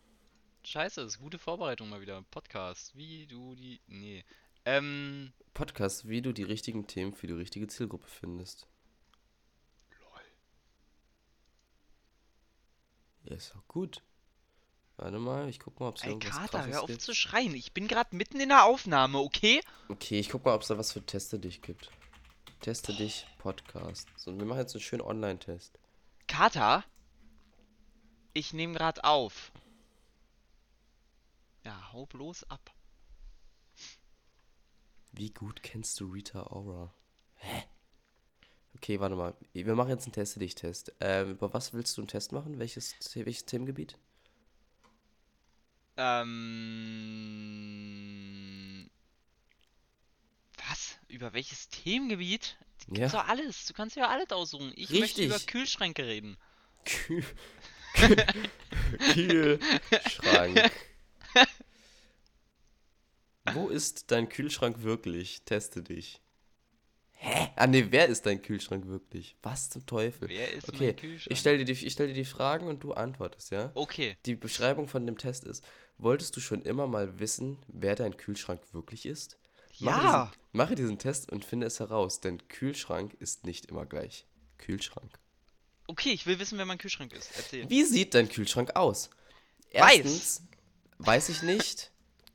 scheiße 0.65 0.99
ist. 1.01 1.19
Gute 1.19 1.39
Vorbereitung 1.39 1.89
mal 1.89 2.01
wieder. 2.01 2.21
Podcast. 2.31 2.93
Wie 2.97 3.25
du 3.25 3.55
die. 3.55 3.79
Nee. 3.87 4.25
Ähm. 4.65 5.31
Podcast, 5.53 6.09
wie 6.09 6.21
du 6.21 6.33
die 6.33 6.43
richtigen 6.43 6.87
Themen 6.87 7.13
für 7.13 7.27
die 7.27 7.33
richtige 7.33 7.67
Zielgruppe 7.67 8.07
findest. 8.09 8.67
Ja, 13.29 13.35
ist 13.35 13.55
auch 13.55 13.67
gut. 13.67 14.03
Warte 14.97 15.17
mal, 15.19 15.47
ich 15.47 15.59
guck 15.59 15.79
mal, 15.79 15.87
ob 15.87 15.95
es 15.95 16.03
Ey, 16.03 16.09
irgendwas 16.09 16.31
Kater, 16.35 16.57
krasses 16.57 16.73
hör 16.73 16.81
auf 16.81 16.87
gibt. 16.87 17.01
zu 17.01 17.15
schreien. 17.15 17.55
Ich 17.55 17.73
bin 17.73 17.87
gerade 17.87 18.13
mitten 18.15 18.39
in 18.41 18.49
der 18.49 18.65
Aufnahme, 18.65 19.19
okay? 19.19 19.61
Okay, 19.87 20.19
ich 20.19 20.29
guck 20.29 20.43
mal, 20.43 20.53
ob 20.55 20.61
es 20.63 20.67
da 20.67 20.77
was 20.77 20.91
für 20.91 21.01
Teste 21.05 21.39
dich 21.39 21.61
gibt. 21.61 21.89
Teste 22.59 22.93
dich 22.93 23.25
Podcast. 23.37 24.09
So, 24.17 24.37
wir 24.37 24.45
machen 24.45 24.59
jetzt 24.59 24.75
einen 24.75 24.81
schönen 24.81 25.01
Online-Test. 25.03 25.79
Kater? 26.27 26.83
Ich 28.33 28.51
nehme 28.51 28.73
gerade 28.73 29.03
auf. 29.05 29.53
Ja, 31.63 31.93
hau 31.93 32.05
bloß 32.05 32.49
ab. 32.49 32.71
Wie 35.13 35.31
gut 35.31 35.63
kennst 35.63 35.99
du 35.99 36.07
Rita 36.11 36.43
Ora? 36.47 36.93
Hä? 37.35 37.63
Okay, 38.81 38.99
warte 39.01 39.15
mal. 39.15 39.35
Wir 39.51 39.75
machen 39.75 39.89
jetzt 39.89 40.05
einen 40.05 40.13
Teste 40.13 40.39
dich 40.39 40.55
Test. 40.55 40.93
Ähm, 41.01 41.31
über 41.31 41.53
was 41.53 41.73
willst 41.73 41.97
du 41.97 42.01
einen 42.01 42.07
Test 42.07 42.31
machen? 42.31 42.59
Welches, 42.59 42.95
welches 43.13 43.43
Themengebiet? 43.43 43.97
Ähm. 45.97 46.39
Was? 50.69 50.97
Über 51.09 51.33
welches 51.33 51.67
Themengebiet? 51.67 52.55
Ja. 52.87 52.93
Gibt's 52.93 53.11
doch 53.11 53.27
alles. 53.27 53.65
Du 53.65 53.73
kannst 53.73 53.97
ja 53.97 54.07
alles 54.07 54.31
aussuchen. 54.31 54.71
Ich 54.75 54.89
möchte 54.91 55.21
Richtig. 55.21 55.25
über 55.25 55.39
Kühlschränke 55.39 56.05
reden. 56.05 56.37
Kühl. 56.85 57.25
Kühlschrank. 59.13 60.71
Wo 63.53 63.67
ist 63.67 64.11
dein 64.11 64.29
Kühlschrank 64.29 64.83
wirklich? 64.83 65.41
Teste 65.41 65.83
dich. 65.83 66.21
Hä? 67.21 67.49
Ah 67.57 67.67
ne, 67.67 67.91
wer 67.91 68.07
ist 68.07 68.25
dein 68.25 68.41
Kühlschrank 68.41 68.87
wirklich? 68.87 69.35
Was 69.43 69.69
zum 69.69 69.85
Teufel? 69.85 70.29
Wer 70.29 70.53
ist 70.53 70.69
Okay, 70.69 70.87
mein 70.87 70.95
Kühlschrank? 70.95 71.31
ich 71.33 71.39
stelle 71.39 71.57
dir, 71.57 71.65
die- 71.65 71.85
ich 71.85 71.91
stell 71.93 72.07
dir 72.07 72.13
die 72.13 72.23
Fragen 72.25 72.67
und 72.67 72.81
du 72.81 72.93
antwortest, 72.93 73.51
ja? 73.51 73.71
Okay. 73.75 74.15
Die 74.25 74.35
Beschreibung 74.35 74.87
von 74.87 75.05
dem 75.05 75.17
Test 75.17 75.43
ist, 75.43 75.65
wolltest 75.97 76.35
du 76.37 76.39
schon 76.39 76.61
immer 76.61 76.87
mal 76.87 77.19
wissen, 77.19 77.57
wer 77.67 77.95
dein 77.95 78.15
Kühlschrank 78.15 78.61
wirklich 78.71 79.05
ist? 79.05 79.37
Mache 79.79 80.01
Ja. 80.03 80.25
Diesen, 80.27 80.43
mache 80.53 80.75
diesen 80.75 80.97
Test 80.97 81.29
und 81.29 81.43
finde 81.43 81.67
es 81.67 81.79
heraus, 81.81 82.21
denn 82.21 82.47
Kühlschrank 82.47 83.13
ist 83.19 83.45
nicht 83.45 83.65
immer 83.65 83.85
gleich. 83.85 84.25
Kühlschrank. 84.57 85.19
Okay, 85.87 86.11
ich 86.11 86.25
will 86.25 86.39
wissen, 86.39 86.57
wer 86.57 86.65
mein 86.65 86.77
Kühlschrank 86.77 87.11
ist. 87.11 87.31
Erzähl. 87.35 87.69
Wie 87.69 87.83
sieht 87.83 88.13
dein 88.13 88.29
Kühlschrank 88.29 88.75
aus? 88.77 89.09
Weiß. 89.73 89.97
Erstens, 90.05 90.43
weiß 90.99 91.27
ich 91.29 91.41
nicht. 91.43 91.91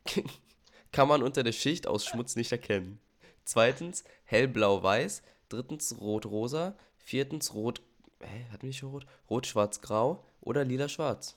Kann 0.93 1.09
man 1.09 1.23
unter 1.23 1.43
der 1.43 1.53
Schicht 1.53 1.87
aus 1.87 2.05
Schmutz 2.05 2.37
nicht 2.37 2.53
erkennen. 2.53 3.00
Zweitens, 3.45 4.05
hellblau-weiß. 4.25 5.23
Drittens, 5.49 5.97
rot-rosa. 6.00 6.76
Viertens, 6.97 7.54
rot. 7.54 7.83
Hä, 8.21 8.47
hatten 8.50 8.66
wir 8.66 8.73
schon 8.73 8.90
rot? 8.90 9.07
Rot-schwarz-grau 9.31 10.25
oder 10.40 10.64
lila-schwarz? 10.64 11.37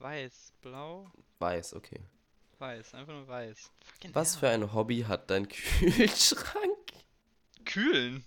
Weiß, 0.00 0.52
blau, 0.60 1.10
Weiß, 1.40 1.74
okay. 1.74 2.00
weiß. 2.58 2.94
Einfach 2.94 3.12
nur 3.12 3.26
weiß. 3.28 3.70
Fucking 3.84 4.14
Was 4.14 4.34
hell. 4.34 4.40
für 4.40 4.48
ein 4.50 4.72
Hobby 4.72 5.00
hat 5.08 5.30
dein 5.30 5.48
Kühlschrank? 5.48 6.76
Kühlen. 7.64 8.24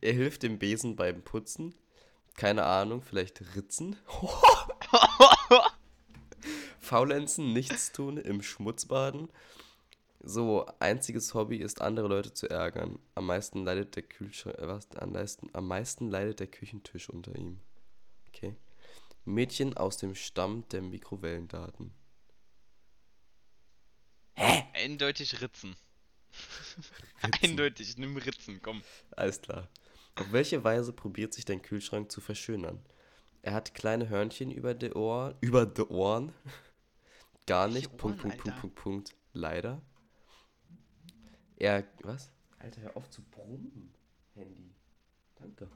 Er 0.00 0.12
hilft 0.12 0.42
dem 0.42 0.58
Besen 0.58 0.96
beim 0.96 1.22
Putzen. 1.22 1.74
Keine 2.34 2.64
Ahnung, 2.64 3.00
vielleicht 3.02 3.54
Ritzen. 3.56 3.96
Faulenzen, 6.80 7.52
nichts 7.52 7.92
tun, 7.92 8.18
im 8.18 8.42
Schmutz 8.42 8.86
baden. 8.86 9.30
So, 10.28 10.66
einziges 10.80 11.34
Hobby 11.34 11.58
ist, 11.58 11.80
andere 11.80 12.08
Leute 12.08 12.34
zu 12.34 12.50
ärgern. 12.50 12.98
Am 13.14 13.26
meisten 13.26 13.64
leidet 13.64 13.94
der 13.94 14.02
Kühlschrank, 14.02 14.58
äh, 14.58 14.66
was? 14.66 14.90
Am 14.96 15.12
meisten, 15.12 15.48
am 15.52 15.68
meisten 15.68 16.10
leidet 16.10 16.40
der 16.40 16.48
Küchentisch 16.48 17.08
unter 17.08 17.36
ihm. 17.36 17.60
Okay. 18.26 18.56
Mädchen 19.24 19.76
aus 19.76 19.98
dem 19.98 20.16
Stamm 20.16 20.68
der 20.70 20.82
Mikrowellendaten. 20.82 21.94
Eindeutig 24.34 25.40
Ritzen. 25.40 25.76
Eindeutig, 27.40 27.96
nimm 27.96 28.16
Ritzen, 28.16 28.60
komm. 28.60 28.82
Alles 29.12 29.40
klar. 29.40 29.68
Auf 30.16 30.32
welche 30.32 30.64
Weise 30.64 30.92
probiert 30.92 31.34
sich 31.34 31.44
dein 31.44 31.62
Kühlschrank 31.62 32.10
zu 32.10 32.20
verschönern? 32.20 32.84
Er 33.42 33.52
hat 33.52 33.76
kleine 33.76 34.08
Hörnchen 34.08 34.50
über 34.50 34.74
die 34.74 34.92
Ohren, 34.92 35.36
über 35.40 35.66
die 35.66 35.82
Ohren. 35.82 36.32
Gar 37.46 37.68
nicht. 37.68 37.96
Punkt, 37.96 38.02
Ohren, 38.02 38.18
Punkt, 38.18 38.36
Punkt, 38.38 38.48
Alter? 38.48 38.60
Punkt, 38.60 38.74
Punkt. 38.74 39.14
Leider. 39.32 39.80
Er, 41.56 41.84
was? 42.02 42.30
Alter, 42.58 42.82
hör 42.82 42.96
auf 42.96 43.08
zu 43.10 43.22
brummen, 43.22 43.92
Handy. 44.34 44.74
Danke. 45.36 45.68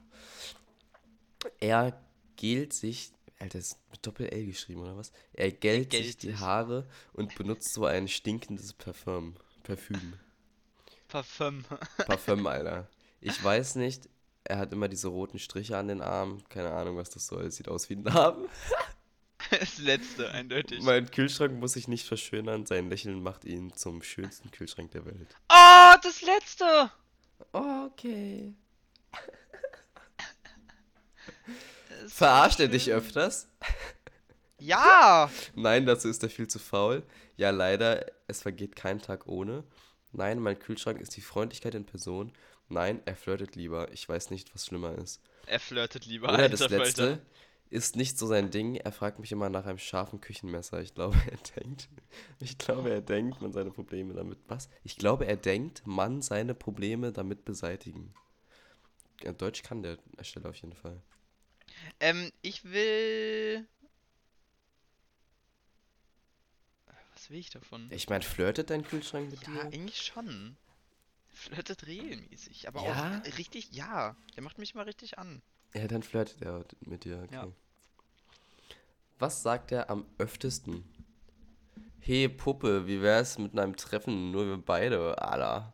Er 1.59 1.99
gelt 2.35 2.73
sich, 2.73 3.11
Alter, 3.39 3.59
ist 3.59 3.77
mit 3.91 4.05
Doppel-L 4.05 4.45
geschrieben, 4.45 4.81
oder 4.81 4.97
was? 4.97 5.11
Er 5.33 5.51
gelt, 5.51 5.91
sich 5.91 6.01
gelt 6.01 6.23
die 6.23 6.31
sich. 6.31 6.39
Haare 6.39 6.87
und 7.13 7.35
benutzt 7.35 7.73
so 7.73 7.85
ein 7.85 8.07
stinkendes 8.07 8.73
Parfüm. 8.73 9.35
Parfüm. 9.63 10.13
Parfüm. 11.07 11.65
Parfüm, 11.97 12.47
Alter. 12.47 12.87
Ich 13.19 13.43
weiß 13.43 13.75
nicht, 13.75 14.09
er 14.43 14.57
hat 14.57 14.73
immer 14.73 14.87
diese 14.87 15.07
roten 15.07 15.39
Striche 15.39 15.77
an 15.77 15.87
den 15.87 16.01
Armen. 16.01 16.43
Keine 16.49 16.71
Ahnung, 16.71 16.97
was 16.97 17.09
das 17.09 17.27
soll. 17.27 17.51
Sieht 17.51 17.67
aus 17.67 17.89
wie 17.89 17.95
ein 17.95 18.03
Narben. 18.03 18.47
Das 19.59 19.77
letzte, 19.79 20.31
eindeutig. 20.31 20.81
Mein 20.81 21.11
Kühlschrank 21.11 21.59
muss 21.59 21.73
sich 21.73 21.87
nicht 21.87 22.07
verschönern. 22.07 22.65
Sein 22.65 22.89
Lächeln 22.89 23.21
macht 23.21 23.43
ihn 23.43 23.75
zum 23.75 24.01
schönsten 24.01 24.49
Kühlschrank 24.51 24.91
der 24.91 25.05
Welt. 25.05 25.35
Oh, 25.49 25.93
das 26.01 26.21
letzte! 26.21 26.91
Okay. 27.51 28.53
Das 32.01 32.13
Verarscht 32.13 32.59
er 32.59 32.69
dich 32.69 32.91
öfters? 32.91 33.49
Ja! 34.57 35.29
Nein, 35.55 35.85
dazu 35.85 36.07
ist 36.07 36.23
er 36.23 36.29
viel 36.29 36.47
zu 36.47 36.59
faul. 36.59 37.03
Ja, 37.35 37.49
leider, 37.49 38.05
es 38.27 38.41
vergeht 38.41 38.75
kein 38.75 39.01
Tag 39.01 39.27
ohne. 39.27 39.63
Nein, 40.13 40.39
mein 40.39 40.59
Kühlschrank 40.59 40.99
ist 41.01 41.15
die 41.17 41.21
Freundlichkeit 41.21 41.75
in 41.75 41.85
Person. 41.85 42.31
Nein, 42.69 43.01
er 43.05 43.15
flirtet 43.15 43.55
lieber. 43.55 43.91
Ich 43.91 44.07
weiß 44.07 44.29
nicht, 44.29 44.53
was 44.53 44.65
schlimmer 44.65 44.97
ist. 44.97 45.21
Er 45.45 45.59
flirtet 45.59 46.05
lieber. 46.05 46.33
Oder 46.33 46.47
das 46.47 46.61
alter 46.61 46.77
letzte 46.77 47.07
Falter. 47.07 47.21
Ist 47.71 47.95
nicht 47.95 48.17
so 48.19 48.27
sein 48.27 48.51
Ding. 48.51 48.75
Er 48.75 48.91
fragt 48.91 49.19
mich 49.19 49.31
immer 49.31 49.49
nach 49.49 49.65
einem 49.65 49.79
scharfen 49.79 50.21
Küchenmesser. 50.21 50.81
Ich 50.81 50.93
glaube, 50.93 51.17
er 51.31 51.37
denkt, 51.61 51.89
ich 52.39 52.57
glaube, 52.57 52.91
er 52.91 53.01
denkt, 53.01 53.41
man 53.41 53.51
seine 53.53 53.71
Probleme 53.71 54.13
damit. 54.13 54.39
Was? 54.47 54.69
Ich 54.83 54.97
glaube, 54.97 55.25
er 55.25 55.37
denkt, 55.37 55.83
man 55.87 56.21
seine 56.21 56.53
Probleme 56.53 57.11
damit 57.11 57.45
beseitigen. 57.45 58.13
Ja, 59.23 59.31
Deutsch 59.31 59.63
kann 59.63 59.81
der 59.83 59.97
Ersteller 60.17 60.49
auf 60.49 60.55
jeden 60.57 60.73
Fall. 60.75 61.01
Ähm, 61.99 62.31
ich 62.41 62.63
will. 62.65 63.67
Was 67.13 67.29
will 67.29 67.37
ich 67.39 67.49
davon? 67.49 67.89
Ich 67.91 68.09
meine, 68.09 68.23
flirtet 68.23 68.71
dein 68.71 68.83
Kühlschrank 68.83 69.29
mit 69.29 69.45
Ja, 69.45 69.47
dir? 69.47 69.71
eigentlich 69.71 70.01
schon. 70.01 70.57
Flirtet 71.33 71.87
regelmäßig, 71.87 72.67
aber 72.67 72.83
Ja? 72.83 73.21
auch 73.23 73.37
richtig, 73.37 73.71
ja. 73.71 74.15
Der 74.35 74.43
macht 74.43 74.57
mich 74.59 74.75
mal 74.75 74.83
richtig 74.85 75.17
an. 75.19 75.41
Ja, 75.73 75.87
dann 75.87 76.03
flirtet 76.03 76.41
er 76.41 76.65
mit 76.81 77.05
dir. 77.05 77.23
Okay. 77.23 77.33
Ja. 77.35 77.47
Was 79.19 79.43
sagt 79.43 79.71
er 79.71 79.89
am 79.89 80.05
öftesten? 80.17 80.83
Hey 81.99 82.27
Puppe, 82.27 82.87
wie 82.87 83.01
wär's 83.01 83.37
mit 83.37 83.57
einem 83.57 83.75
Treffen? 83.75 84.31
Nur 84.31 84.47
wir 84.47 84.57
beide, 84.57 85.21
Alter. 85.21 85.73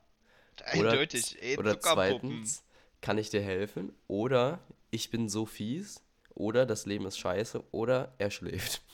Oder, 0.77 0.91
Eindeutig, 0.91 1.41
ey, 1.41 1.57
oder 1.57 1.79
zweitens, 1.79 2.63
kann 3.01 3.17
ich 3.17 3.29
dir 3.29 3.41
helfen? 3.41 3.93
Oder 4.07 4.59
ich 4.91 5.09
bin 5.09 5.29
so 5.29 5.45
fies. 5.45 6.03
Oder 6.33 6.65
das 6.65 6.85
Leben 6.85 7.05
ist 7.05 7.17
scheiße. 7.17 7.63
Oder 7.71 8.13
er 8.17 8.31
schläft. 8.31 8.81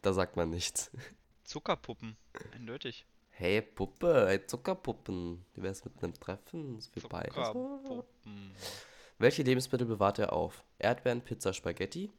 Da 0.00 0.12
sagt 0.12 0.36
man 0.36 0.50
nichts. 0.50 0.92
Zuckerpuppen, 1.44 2.16
eindeutig. 2.54 3.04
Hey 3.30 3.60
Puppe, 3.62 4.26
hey 4.28 4.46
Zuckerpuppen. 4.46 5.44
Wie 5.54 5.62
wär's 5.62 5.84
mit 5.84 6.02
einem 6.02 6.14
Treffen? 6.14 6.78
Wir 6.94 7.08
beide? 7.08 7.32
Zuckerpuppen. 7.32 8.52
Welche 9.22 9.44
Lebensmittel 9.44 9.86
bewahrt 9.86 10.18
er 10.18 10.32
auf? 10.32 10.64
Erdbeeren, 10.80 11.20
Pizza, 11.20 11.52
Spaghetti. 11.52 12.10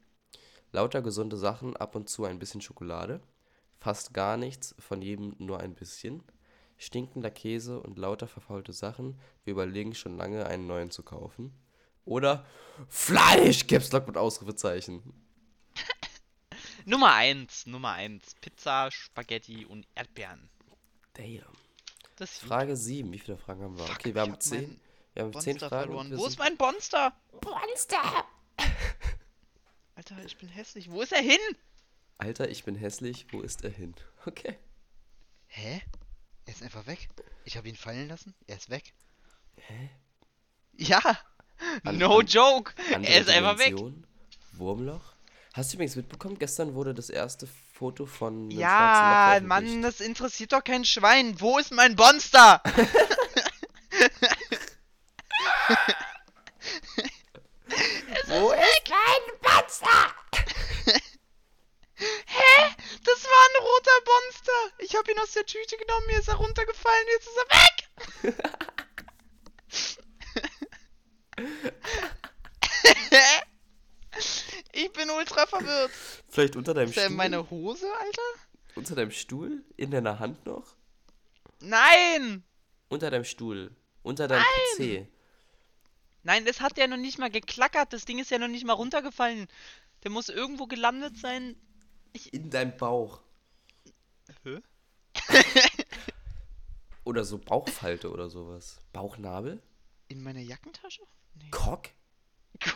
Lauter 0.72 1.02
gesunde 1.02 1.36
Sachen, 1.36 1.76
ab 1.76 1.96
und 1.96 2.08
zu 2.08 2.24
ein 2.24 2.38
bisschen 2.38 2.62
Schokolade. 2.62 3.20
Fast 3.78 4.14
gar 4.14 4.38
nichts, 4.38 4.74
von 4.78 5.02
jedem 5.02 5.36
nur 5.36 5.60
ein 5.60 5.74
bisschen. 5.74 6.22
Stinkender 6.78 7.30
Käse 7.30 7.78
und 7.78 7.98
lauter 7.98 8.26
verfaulte 8.26 8.72
Sachen. 8.72 9.20
Wir 9.44 9.50
überlegen 9.50 9.94
schon 9.94 10.16
lange, 10.16 10.46
einen 10.46 10.66
neuen 10.66 10.90
zu 10.90 11.02
kaufen. 11.02 11.52
Oder 12.06 12.46
Fleisch, 12.88 13.66
Caps 13.66 13.92
Lock 13.92 14.06
mit 14.06 14.16
Ausrufezeichen. 14.16 15.02
Nummer 16.86 17.12
1, 17.12 17.66
Nummer 17.66 17.90
1. 17.90 18.36
Pizza, 18.40 18.90
Spaghetti 18.90 19.66
und 19.66 19.86
Erdbeeren. 19.94 20.48
Damn. 21.12 21.42
Das 22.16 22.38
Frage 22.38 22.74
7. 22.74 23.12
Wie 23.12 23.18
viele 23.18 23.36
Fragen 23.36 23.62
haben 23.62 23.76
wir? 23.76 23.84
Fuck, 23.84 23.96
okay, 23.96 24.14
wir 24.14 24.22
haben 24.22 24.32
hab 24.32 24.42
10. 24.42 24.80
Wir 25.14 25.22
haben 25.24 25.32
10 25.32 25.52
Bonster 25.54 25.68
Fragen. 25.68 25.84
verloren. 25.86 26.18
Wo 26.18 26.26
ist 26.26 26.38
mein 26.38 26.56
Bonster? 26.56 27.12
Alter, 29.94 30.16
ich 30.24 30.36
bin 30.38 30.48
hässlich. 30.48 30.90
Wo 30.90 31.02
ist 31.02 31.12
er 31.12 31.22
hin? 31.22 31.38
Alter, 32.18 32.48
ich 32.48 32.64
bin 32.64 32.74
hässlich. 32.74 33.26
Wo 33.32 33.40
ist 33.40 33.64
er 33.64 33.70
hin? 33.70 33.94
Okay. 34.26 34.56
Hä? 35.48 35.82
Er 36.46 36.52
ist 36.52 36.62
einfach 36.62 36.86
weg. 36.86 37.08
Ich 37.44 37.56
habe 37.58 37.68
ihn 37.68 37.76
fallen 37.76 38.08
lassen. 38.08 38.34
Er 38.46 38.56
ist 38.56 38.70
weg. 38.70 38.94
Ja. 40.72 41.00
An- 41.84 41.98
no 41.98 42.18
an- 42.20 42.26
joke. 42.26 42.72
Er 42.90 43.20
ist 43.20 43.28
einfach 43.28 43.58
weg. 43.58 43.76
Dimension. 43.76 44.06
Wurmloch. 44.52 45.14
Hast 45.52 45.72
du 45.72 45.76
übrigens 45.76 45.94
mitbekommen, 45.96 46.38
gestern 46.38 46.74
wurde 46.74 46.94
das 46.94 47.10
erste 47.10 47.46
Foto 47.74 48.06
von 48.06 48.50
Ja. 48.50 49.38
Mann, 49.42 49.82
das 49.82 50.00
interessiert 50.00 50.52
doch 50.54 50.64
kein 50.64 50.84
Schwein. 50.86 51.38
Wo 51.40 51.58
ist 51.58 51.70
mein 51.70 51.94
Bonster? 51.94 52.62
Wo 58.26 58.52
ist 58.52 58.90
mein 58.90 59.40
Panzer? 59.40 60.14
Hä? 61.96 62.74
Das 63.04 63.24
war 63.24 63.48
ein 63.48 63.62
roter 63.62 64.00
Bonster. 64.04 64.72
Ich 64.78 64.94
habe 64.96 65.12
ihn 65.12 65.18
aus 65.18 65.32
der 65.32 65.46
Tüte 65.46 65.76
genommen, 65.76 66.06
mir 66.06 66.18
ist 66.18 66.28
er 66.28 66.34
runtergefallen, 66.34 67.06
jetzt 67.12 67.28
ist 67.28 67.38
er 67.38 67.48
weg. 67.56 67.88
Ich 74.72 74.92
bin 74.92 75.08
ultra 75.10 75.46
verwirrt. 75.46 75.90
Vielleicht 76.28 76.56
unter 76.56 76.74
deinem 76.74 76.88
Ist 76.88 76.94
Stuhl? 76.94 77.04
in 77.06 77.14
meine 77.16 77.48
Hose, 77.50 77.86
Alter? 78.00 78.22
Unter 78.74 78.94
deinem 78.96 79.10
Stuhl? 79.12 79.64
In 79.76 79.90
deiner 79.90 80.18
Hand 80.18 80.44
noch? 80.46 80.76
Nein! 81.60 82.42
Unter 82.88 83.10
deinem 83.10 83.24
Stuhl. 83.24 83.74
Unter 84.02 84.28
deinem 84.28 84.44
PC. 84.76 85.06
Nein, 86.24 86.46
das 86.46 86.60
hat 86.60 86.78
ja 86.78 86.86
noch 86.86 86.96
nicht 86.96 87.18
mal 87.18 87.30
geklackert. 87.30 87.92
Das 87.92 88.06
Ding 88.06 88.18
ist 88.18 88.30
ja 88.30 88.38
noch 88.38 88.48
nicht 88.48 88.66
mal 88.66 88.72
runtergefallen. 88.72 89.46
Der 90.02 90.10
muss 90.10 90.28
irgendwo 90.28 90.66
gelandet 90.66 91.18
sein. 91.18 91.54
In 92.32 92.50
deinem 92.50 92.76
Bauch. 92.76 93.20
Hä? 94.42 94.60
Oder 97.04 97.24
so 97.24 97.36
Bauchfalte 97.38 98.10
oder 98.10 98.30
sowas. 98.30 98.80
Bauchnabel? 98.92 99.62
In 100.08 100.22
meiner 100.22 100.40
Jackentasche? 100.40 101.02
Nee. 101.34 101.50
Cock? 101.50 101.90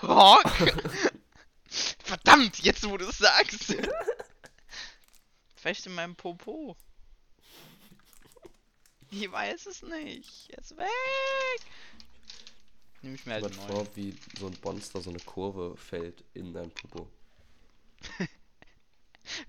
Kork! 0.00 0.46
Verdammt, 2.04 2.58
jetzt 2.58 2.86
wo 2.88 2.98
du 2.98 3.06
es 3.06 3.16
sagst. 3.16 3.74
Vielleicht 5.56 5.86
in 5.86 5.94
meinem 5.94 6.14
Popo. 6.14 6.76
Ich 9.10 9.30
weiß 9.30 9.66
es 9.66 9.82
nicht. 9.82 10.50
Ist 10.50 10.76
weg. 10.76 10.88
Nehme 13.02 13.14
ich 13.14 13.26
mir 13.26 13.38
Stell 13.38 13.42
halt 13.42 13.56
neuen. 13.56 13.68
vor, 13.70 13.86
wie 13.96 14.14
so 14.38 14.46
ein 14.48 14.56
Monster 14.62 15.00
so 15.00 15.10
eine 15.10 15.20
Kurve 15.20 15.76
fällt 15.76 16.24
in 16.34 16.52
dein 16.52 16.70
Popo. 16.70 17.08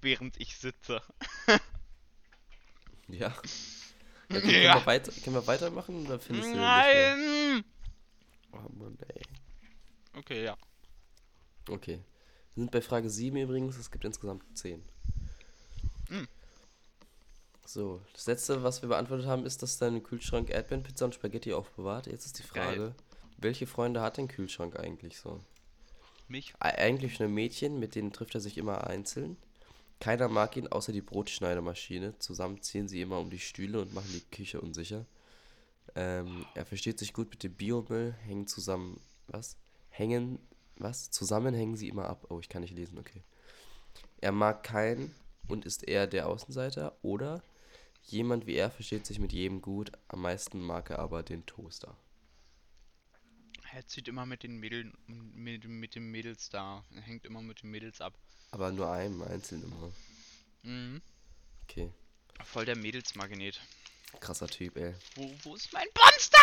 Während 0.02 0.39
ich 0.39 0.58
sitze. 0.58 1.02
Ja. 3.12 3.34
ja 4.30 4.39
können, 4.39 4.50
Ja. 4.52 4.76
wir 4.76 4.86
weiter, 4.86 5.12
können 5.12 5.36
wir 5.36 5.47
weitermachen 5.47 6.06
oder 6.06 6.19
findest 6.19 6.50
du? 6.50 6.58
Nein! 6.58 7.63
Oh 8.52 8.69
Mann, 8.78 8.95
ey. 9.15 9.23
Okay, 10.15 10.43
ja. 10.43 10.56
Okay. 11.67 12.04
Wir 12.54 12.63
sind 12.63 12.71
bei 12.71 12.82
Frage 12.82 13.10
7 13.10 13.36
übrigens, 13.38 13.78
es 13.78 13.89
gibt 13.89 14.06
insgesamt 14.06 14.43
10. 14.56 14.84
Hm. 16.10 16.28
So, 17.65 18.02
das 18.13 18.28
letzte, 18.28 18.62
was 18.62 18.84
wir 18.84 18.89
beantwortet 18.89 19.26
haben, 19.26 19.43
ist, 19.45 19.63
dass 19.63 19.80
dein 19.80 20.04
Kühlschrank 20.04 20.52
Erdbeerenpizza 20.52 21.06
und 21.06 21.15
Spaghetti 21.15 21.54
aufbewahrt. 21.54 22.06
Jetzt 22.06 22.28
ist 22.28 22.38
die 22.38 22.43
Frage, 22.43 22.78
Geil. 22.78 22.95
Welche 23.41 23.67
Freunde 23.67 24.02
hat 24.02 24.17
dein 24.17 24.28
Kühlschrank 24.28 24.80
eigentlich 24.80 25.17
so? 25.19 25.39
Mich. 26.28 26.54
E- 26.62 26.63
Eigentlich 26.63 27.19
nur 27.19 27.30
Mädchen, 27.30 27.80
mit 27.80 27.95
denen 27.95 28.12
trifft 28.13 28.36
er 28.36 28.41
sich 28.41 28.58
immer 28.58 28.88
einzeln. 28.88 29.38
Keiner 29.99 30.30
mag 30.30 30.56
ihn 30.58 30.67
außer 30.67 30.91
die 30.93 31.02
Brotschneidemaschine. 31.02 32.17
Zusammen 32.19 32.62
ziehen 32.62 32.88
sie 32.88 33.02
immer 33.02 33.19
um 33.19 33.30
die 33.30 33.39
Stühle 33.39 33.82
und 33.82 33.93
machen 33.93 34.12
die 34.13 34.36
Küche 34.36 34.62
unsicher. 34.62 35.06
Ähm, 35.95 36.45
er 36.56 36.65
versteht 36.65 36.99
sich 36.99 37.13
gut 37.13 37.30
mit 37.32 37.43
dem 37.43 37.54
Biomüll, 37.56 38.13
hängen 38.25 38.47
zusammen. 38.47 39.02
Was? 39.28 39.58
Hängen. 39.89 40.39
Was? 40.78 41.12
Zusammen 41.12 41.54
hängen 41.54 41.75
sie 41.78 41.89
immer 41.89 42.08
ab. 42.08 42.28
Oh, 42.30 42.39
ich 42.39 42.49
kann 42.49 42.62
nicht 42.62 42.75
lesen, 42.75 42.97
okay. 42.99 43.23
Er 44.21 44.32
mag 44.32 44.63
keinen 44.63 45.13
und 45.47 45.65
ist 45.65 45.88
eher 45.88 46.08
der 46.08 46.28
Außenseiter. 46.28 46.97
Oder 47.02 47.43
jemand 48.04 48.47
wie 48.47 48.56
er 48.56 48.71
versteht 48.71 49.06
sich 49.06 49.19
mit 49.19 49.34
jedem 49.34 49.62
gut. 49.62 49.91
Am 50.08 50.21
meisten 50.21 50.62
mag 50.62 50.89
er 50.91 50.99
aber 50.99 51.23
den 51.23 51.45
Toaster. 51.45 51.95
Er 53.73 53.86
zieht 53.86 54.08
immer 54.08 54.25
mit 54.25 54.43
den 54.43 54.58
Mädeln, 54.60 54.93
mit, 55.08 55.65
mit 55.65 55.95
den 55.95 56.10
Mädels 56.10 56.49
da. 56.49 56.84
Er 56.95 57.01
hängt 57.01 57.25
immer 57.25 57.41
mit 57.41 57.62
den 57.62 57.71
Mädels 57.71 58.01
ab. 58.01 58.13
Aber 58.51 58.71
nur 58.71 58.89
einem 58.91 59.21
einzeln 59.21 59.63
immer. 59.63 59.91
Mhm. 60.63 61.01
Okay. 61.63 61.91
Voll 62.43 62.65
der 62.65 62.75
Mädelsmagnet. 62.75 63.60
Krasser 64.19 64.47
Typ, 64.47 64.75
ey. 64.77 64.95
Wo, 65.15 65.32
wo 65.43 65.55
ist 65.55 65.71
mein 65.71 65.86
Monster? 65.95 66.41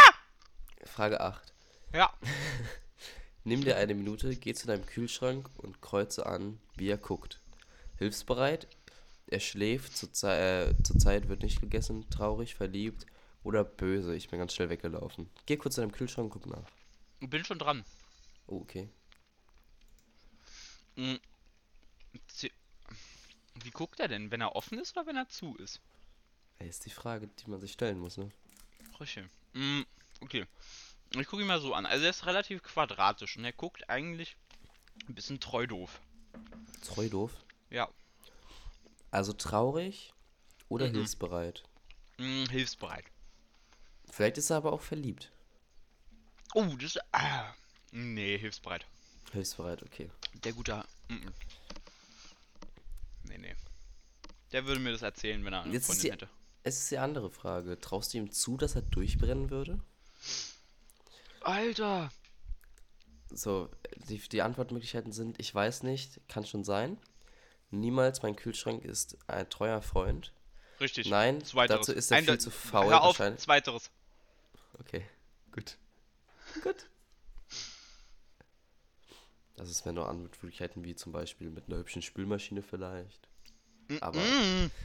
Frage 0.84 1.20
8. 1.20 1.52
Ja. 1.92 2.12
Nimm 3.44 3.64
dir 3.64 3.76
eine 3.76 3.94
Minute, 3.94 4.36
geh 4.36 4.54
zu 4.54 4.66
deinem 4.66 4.86
Kühlschrank 4.86 5.48
und 5.56 5.80
kreuze 5.80 6.26
an, 6.26 6.60
wie 6.76 6.88
er 6.88 6.98
guckt. 6.98 7.40
Hilfsbereit, 7.98 8.68
er 9.26 9.40
schläft, 9.40 9.96
zur, 9.96 10.12
Zei- 10.12 10.68
äh, 10.68 10.74
zur 10.82 10.98
Zeit 10.98 11.28
wird 11.28 11.42
nicht 11.42 11.60
gegessen, 11.60 12.08
traurig, 12.10 12.54
verliebt 12.54 13.06
oder 13.42 13.64
böse. 13.64 14.14
Ich 14.14 14.28
bin 14.28 14.38
ganz 14.38 14.54
schnell 14.54 14.68
weggelaufen. 14.70 15.28
Geh 15.46 15.56
kurz 15.56 15.76
zu 15.76 15.80
deinem 15.80 15.92
Kühlschrank 15.92 16.34
und 16.34 16.42
guck 16.42 16.52
nach. 16.52 16.68
Bin 17.20 17.44
schon 17.44 17.58
dran. 17.58 17.84
Oh, 18.46 18.60
okay. 18.60 18.88
Zi- 22.28 22.52
Wie 23.62 23.70
guckt 23.70 24.00
er 24.00 24.08
denn? 24.08 24.30
Wenn 24.30 24.40
er 24.40 24.56
offen 24.56 24.78
ist 24.78 24.96
oder 24.96 25.06
wenn 25.06 25.16
er 25.16 25.28
zu 25.28 25.56
ist? 25.56 25.80
Ey, 26.58 26.68
ist 26.68 26.86
die 26.86 26.90
Frage, 26.90 27.28
die 27.28 27.50
man 27.50 27.60
sich 27.60 27.72
stellen 27.72 27.98
muss, 27.98 28.16
ne? 28.16 28.30
Richtig. 28.98 29.26
Mm, 29.52 29.82
okay. 30.20 30.46
Ich 31.18 31.26
gucke 31.26 31.42
ihn 31.42 31.48
mal 31.48 31.60
so 31.60 31.74
an. 31.74 31.86
Also 31.86 32.04
er 32.04 32.10
ist 32.10 32.26
relativ 32.26 32.62
quadratisch 32.62 33.36
und 33.36 33.44
er 33.44 33.52
guckt 33.52 33.88
eigentlich 33.90 34.36
ein 35.08 35.14
bisschen 35.14 35.38
treu 35.40 35.66
doof. 35.66 36.00
Treu 36.82 37.08
doof. 37.08 37.32
Ja. 37.70 37.88
Also 39.10 39.32
traurig 39.32 40.12
oder 40.68 40.88
Mhm. 40.88 40.94
hilfsbereit. 40.94 41.62
Mm, 42.18 42.44
hilfsbereit. 42.46 43.04
Vielleicht 44.10 44.38
ist 44.38 44.50
er 44.50 44.56
aber 44.58 44.72
auch 44.72 44.80
verliebt. 44.82 45.30
Oh, 46.56 46.64
das 46.76 46.96
ist. 46.96 47.00
Ah. 47.12 47.52
Nee, 47.92 48.38
hilfsbereit. 48.38 48.86
Hilfsbereit, 49.32 49.82
okay. 49.82 50.10
Der 50.44 50.52
gute. 50.54 50.76
Mm 51.08 51.14
-mm. 51.14 51.32
Nee, 53.24 53.38
nee. 53.38 53.54
Der 54.52 54.64
würde 54.66 54.80
mir 54.80 54.92
das 54.92 55.02
erzählen, 55.02 55.44
wenn 55.44 55.52
er 55.52 55.62
eine 55.62 55.72
Jetzt 55.74 55.86
Freundin 55.86 56.02
die- 56.04 56.12
hätte. 56.12 56.28
Es 56.62 56.78
ist 56.78 56.90
die 56.90 56.98
andere 56.98 57.30
Frage. 57.30 57.78
Traust 57.78 58.14
du 58.14 58.18
ihm 58.18 58.32
zu, 58.32 58.56
dass 58.56 58.74
er 58.74 58.82
durchbrennen 58.82 59.50
würde? 59.50 59.78
Alter! 61.42 62.10
So, 63.30 63.68
die, 64.08 64.18
die 64.18 64.42
Antwortmöglichkeiten 64.42 65.12
sind, 65.12 65.38
ich 65.38 65.54
weiß 65.54 65.82
nicht, 65.82 66.20
kann 66.28 66.46
schon 66.46 66.64
sein. 66.64 66.98
Niemals, 67.70 68.22
mein 68.22 68.34
Kühlschrank 68.34 68.82
ist 68.84 69.18
ein 69.28 69.48
treuer 69.50 69.82
Freund. 69.82 70.32
Richtig. 70.80 71.08
Nein, 71.08 71.44
Zweiteres. 71.44 71.86
dazu 71.86 71.92
ist 71.92 72.10
er 72.10 72.18
viel 72.18 72.30
Einde- 72.30 72.38
zu 72.38 72.50
faul 72.50 72.86
Hör 72.86 73.02
auf, 73.02 73.16
zweiteres. 73.36 73.90
Okay, 74.80 75.04
gut. 75.52 75.76
Gut. 76.62 76.88
Das 79.56 79.70
ist, 79.70 79.86
wenn 79.86 79.94
nur 79.94 80.08
Antwortmöglichkeiten 80.08 80.84
wie 80.84 80.94
zum 80.94 81.12
Beispiel 81.12 81.50
mit 81.50 81.66
einer 81.68 81.78
hübschen 81.78 82.02
Spülmaschine 82.02 82.62
vielleicht. 82.62 83.28
Aber, 84.00 84.20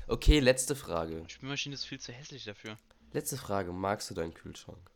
okay, 0.08 0.40
letzte 0.40 0.76
Frage. 0.76 1.24
Die 1.24 1.34
Spülmaschine 1.34 1.74
ist 1.76 1.86
viel 1.86 2.00
zu 2.00 2.12
hässlich 2.14 2.46
dafür. 2.46 2.78
Letzte 3.12 3.36
Frage, 3.38 3.74
magst 3.74 4.10
du 4.10 4.14
deinen 4.14 4.34
Kühlschrank? 4.34 4.90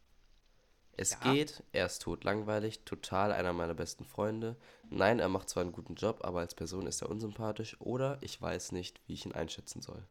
Es 0.98 1.12
Ja. 1.12 1.34
geht, 1.34 1.62
er 1.74 1.88
ist 1.88 2.02
tot 2.04 2.24
langweilig, 2.24 2.86
total 2.86 3.34
einer 3.34 3.52
meiner 3.52 3.74
besten 3.74 4.06
Freunde. 4.06 4.56
Nein, 4.90 5.20
er 5.20 5.28
macht 5.28 5.50
zwar 5.50 5.62
einen 5.64 5.74
guten 5.74 5.96
Job, 5.96 6.24
aber 6.24 6.40
als 6.40 6.56
Person 6.56 6.88
ist 6.88 7.02
er 7.02 7.10
unsympathisch. 7.10 7.76
Oder 7.82 8.18
ich 8.22 8.42
weiß 8.42 8.72
nicht, 8.72 9.02
wie 9.08 9.14
ich 9.14 9.26
ihn 9.26 9.34
einschätzen 9.34 9.82
soll. 9.82 10.08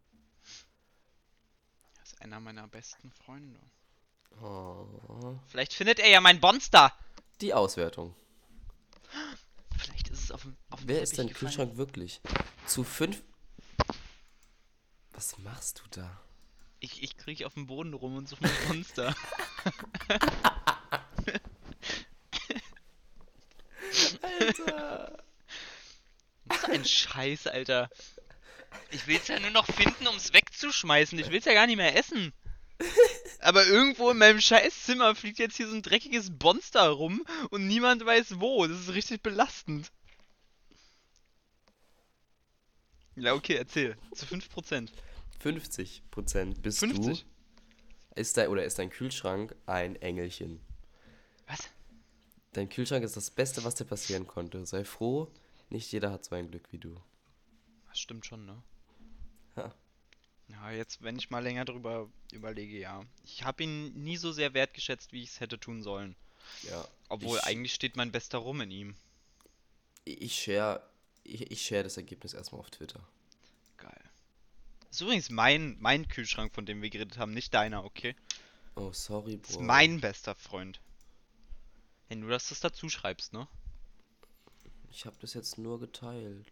Das 1.96 2.12
ist 2.12 2.20
einer 2.20 2.38
meiner 2.40 2.68
besten 2.68 3.10
Freunde. 3.12 3.58
Oh. 4.42 4.86
Vielleicht 5.48 5.72
findet 5.74 5.98
er 5.98 6.08
ja 6.08 6.20
mein 6.20 6.40
Monster. 6.40 6.92
Die 7.40 7.54
Auswertung. 7.54 8.14
auf 10.32 10.42
dem, 10.42 10.56
auf 10.70 10.80
dem 10.80 10.88
Wer 10.88 11.02
ist 11.02 11.18
dein 11.18 11.28
Teppich 11.28 11.40
gefallen. 11.40 11.68
Kühlschrank 11.68 11.76
wirklich? 11.76 12.20
Zu 12.66 12.84
fünf. 12.84 13.22
Was 15.12 15.38
machst 15.38 15.80
du 15.80 16.00
da? 16.00 16.20
Ich, 16.80 17.02
ich 17.02 17.16
krieg 17.16 17.44
auf 17.44 17.54
dem 17.54 17.66
Boden 17.66 17.94
rum 17.94 18.16
und 18.16 18.28
suche 18.28 18.42
mein 18.42 18.68
Monster. 18.68 19.14
Alter! 24.22 25.24
Was 26.46 26.64
ein 26.64 26.84
Scheiß, 26.84 27.46
Alter. 27.46 27.88
Ich 28.90 29.06
will's 29.06 29.28
ja 29.28 29.38
nur 29.40 29.50
noch 29.50 29.66
finden, 29.66 30.06
um's 30.06 30.32
wegzuschmeißen. 30.32 31.18
Ich 31.18 31.30
will's 31.30 31.46
ja 31.46 31.54
gar 31.54 31.66
nicht 31.66 31.76
mehr 31.76 31.96
essen. 31.96 32.32
Aber 33.40 33.66
irgendwo 33.66 34.10
in 34.10 34.18
meinem 34.18 34.40
Scheißzimmer 34.40 35.14
fliegt 35.14 35.38
jetzt 35.38 35.56
hier 35.56 35.68
so 35.68 35.74
ein 35.74 35.82
dreckiges 35.82 36.30
Monster 36.42 36.88
rum 36.88 37.24
und 37.50 37.66
niemand 37.66 38.04
weiß 38.04 38.40
wo. 38.40 38.66
Das 38.66 38.80
ist 38.80 38.94
richtig 38.94 39.22
belastend. 39.22 39.90
Ja, 43.16 43.34
okay, 43.34 43.54
erzähl. 43.54 43.96
Zu 44.14 44.26
5%. 44.26 44.90
50 45.40 46.02
Prozent 46.10 46.62
bist 46.62 46.80
50? 46.80 47.20
du. 47.20 48.20
Ist 48.20 48.36
dein, 48.36 48.48
oder 48.48 48.64
ist 48.64 48.78
dein 48.78 48.90
Kühlschrank 48.90 49.54
ein 49.66 49.96
Engelchen? 49.96 50.60
Was? 51.46 51.68
Dein 52.52 52.68
Kühlschrank 52.68 53.04
ist 53.04 53.16
das 53.16 53.30
Beste, 53.30 53.64
was 53.64 53.74
dir 53.74 53.84
passieren 53.84 54.26
konnte. 54.26 54.64
Sei 54.66 54.84
froh, 54.84 55.30
nicht 55.68 55.90
jeder 55.92 56.12
hat 56.12 56.24
so 56.24 56.34
ein 56.34 56.50
Glück 56.50 56.72
wie 56.72 56.78
du. 56.78 56.96
Das 57.88 57.98
stimmt 57.98 58.26
schon, 58.26 58.46
ne? 58.46 58.62
Ja, 60.48 60.70
jetzt, 60.70 61.02
wenn 61.02 61.16
ich 61.16 61.30
mal 61.30 61.42
länger 61.42 61.64
drüber 61.64 62.08
überlege, 62.32 62.78
ja. 62.78 63.02
Ich 63.24 63.44
habe 63.44 63.62
ihn 63.62 64.04
nie 64.04 64.16
so 64.16 64.32
sehr 64.32 64.54
wertgeschätzt, 64.54 65.12
wie 65.12 65.22
ich 65.22 65.30
es 65.30 65.40
hätte 65.40 65.58
tun 65.58 65.82
sollen. 65.82 66.16
Ja. 66.62 66.86
Obwohl, 67.08 67.38
ich, 67.38 67.44
eigentlich 67.44 67.74
steht 67.74 67.96
mein 67.96 68.12
bester 68.12 68.38
Rum 68.38 68.60
in 68.60 68.70
ihm. 68.70 68.94
Ich 70.04 70.42
share, 70.42 70.82
ich, 71.22 71.50
ich 71.50 71.64
share 71.66 71.82
das 71.82 71.96
Ergebnis 71.96 72.34
erstmal 72.34 72.60
auf 72.60 72.70
Twitter. 72.70 73.00
Geil. 73.78 74.10
Das 74.88 74.96
ist 74.96 75.00
übrigens 75.00 75.30
mein, 75.30 75.76
mein 75.80 76.08
Kühlschrank, 76.08 76.54
von 76.54 76.66
dem 76.66 76.82
wir 76.82 76.90
geredet 76.90 77.16
haben, 77.16 77.32
nicht 77.32 77.54
deiner, 77.54 77.84
okay? 77.84 78.14
Oh, 78.76 78.92
sorry, 78.92 79.38
Das 79.38 79.50
ist 79.50 79.56
Bro. 79.56 79.64
mein 79.64 80.00
bester 80.00 80.34
Freund. 80.34 80.80
Wenn 82.08 82.20
du 82.20 82.28
das, 82.28 82.48
das 82.48 82.60
dazu 82.60 82.88
schreibst, 82.88 83.32
ne? 83.32 83.48
Ich 84.90 85.06
habe 85.06 85.16
das 85.20 85.34
jetzt 85.34 85.58
nur 85.58 85.80
geteilt. 85.80 86.46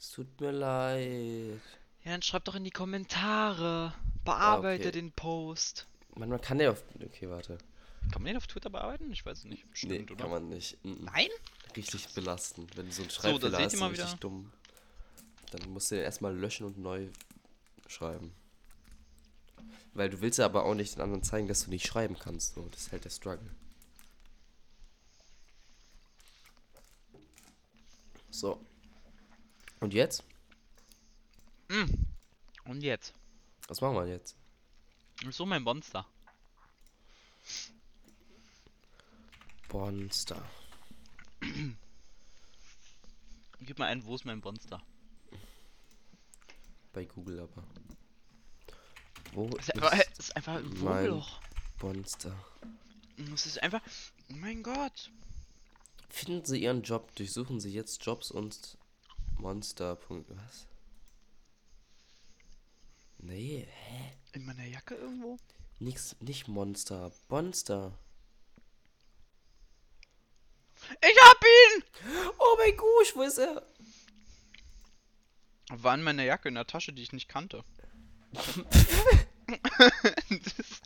Es 0.00 0.12
tut 0.12 0.40
mir 0.40 0.50
leid. 0.50 1.60
Ja, 2.04 2.12
dann 2.12 2.22
schreib 2.22 2.44
doch 2.46 2.54
in 2.54 2.64
die 2.64 2.70
Kommentare. 2.70 3.92
Bearbeite 4.24 4.88
okay. 4.88 4.92
den 4.92 5.12
Post. 5.12 5.86
Man, 6.16 6.30
man 6.30 6.40
kann 6.40 6.58
ja 6.58 6.70
auf. 6.70 6.82
Okay, 7.04 7.28
warte. 7.28 7.58
Kann 8.10 8.22
man 8.22 8.32
den 8.32 8.38
auf 8.38 8.46
Twitter 8.46 8.70
bearbeiten? 8.70 9.12
Ich 9.12 9.26
weiß 9.26 9.40
es 9.40 9.44
nicht. 9.44 9.70
Bestimmt, 9.70 9.92
nee, 9.92 10.02
oder? 10.04 10.16
kann 10.16 10.30
man 10.30 10.48
nicht. 10.48 10.82
Mm. 10.82 11.04
Nein? 11.04 11.28
Richtig 11.76 12.08
belastend. 12.14 12.74
Wenn 12.78 12.86
du 12.86 12.92
so 12.92 13.02
einen 13.02 13.10
da 13.10 13.14
Schreibfehler 13.14 13.50
seht 13.50 13.64
hast, 13.64 13.74
ist 13.74 13.98
richtig 13.98 14.20
dumm. 14.20 14.50
Dann 15.50 15.70
musst 15.70 15.90
du 15.90 15.96
den 15.96 16.04
erstmal 16.04 16.34
löschen 16.34 16.64
und 16.64 16.78
neu 16.78 17.08
schreiben. 17.86 18.32
Weil 19.92 20.08
du 20.08 20.22
willst 20.22 20.38
ja 20.38 20.46
aber 20.46 20.64
auch 20.64 20.74
nicht 20.74 20.94
den 20.94 21.02
anderen 21.02 21.22
zeigen, 21.22 21.46
dass 21.46 21.64
du 21.64 21.70
nicht 21.70 21.86
schreiben 21.86 22.18
kannst. 22.18 22.54
So, 22.54 22.66
das 22.70 22.84
ist 22.84 22.92
halt 22.92 23.04
der 23.04 23.10
Struggle. 23.10 23.50
So. 28.30 28.64
Und 29.80 29.94
jetzt? 29.94 30.22
Mm. 31.68 31.84
Und 32.64 32.82
jetzt? 32.82 33.14
Was 33.68 33.80
machen 33.80 33.96
wir 33.96 34.06
jetzt? 34.06 34.36
So 35.30 35.46
mein 35.46 35.62
Monster. 35.62 36.06
Monster. 39.72 40.42
Gib 43.60 43.78
mal 43.78 43.86
ein, 43.86 44.04
wo 44.04 44.14
ist 44.14 44.24
mein 44.24 44.40
Monster? 44.40 44.82
Bei 46.92 47.04
Google 47.04 47.40
aber. 47.40 47.62
Wo 49.32 49.48
Es 49.58 49.68
ist 49.68 49.74
einfach, 49.74 49.92
es 49.92 50.18
ist 50.18 50.36
einfach 50.36 50.56
ein 50.56 50.80
Wurmloch. 50.80 51.40
Monster? 51.80 52.34
Es 53.32 53.46
ist 53.46 53.62
einfach. 53.62 53.80
Mein 54.28 54.62
Gott. 54.62 55.10
Finden 56.08 56.44
Sie 56.44 56.62
Ihren 56.62 56.82
Job, 56.82 57.14
durchsuchen 57.14 57.60
Sie 57.60 57.72
jetzt 57.72 58.04
Jobs 58.04 58.30
und 58.30 58.76
Monster. 59.40 59.98
Was? 60.08 60.66
Nee, 63.18 63.66
hä? 63.68 64.12
In 64.32 64.44
meiner 64.44 64.64
Jacke 64.64 64.94
irgendwo? 64.94 65.36
Nix, 65.78 66.16
nicht 66.20 66.48
Monster. 66.48 67.12
Monster. 67.28 67.98
Ich 71.02 71.18
hab 71.22 71.44
ihn! 71.44 71.84
Oh 72.38 72.56
mein 72.58 72.76
Gott, 72.76 73.12
wo 73.14 73.22
ist 73.22 73.38
er? 73.38 73.66
War 75.70 75.94
in 75.94 76.02
meiner 76.02 76.24
Jacke 76.24 76.48
in 76.48 76.54
der 76.54 76.66
Tasche, 76.66 76.92
die 76.92 77.02
ich 77.02 77.12
nicht 77.12 77.28
kannte. 77.28 77.64
das 78.32 78.56
ist 80.58 80.82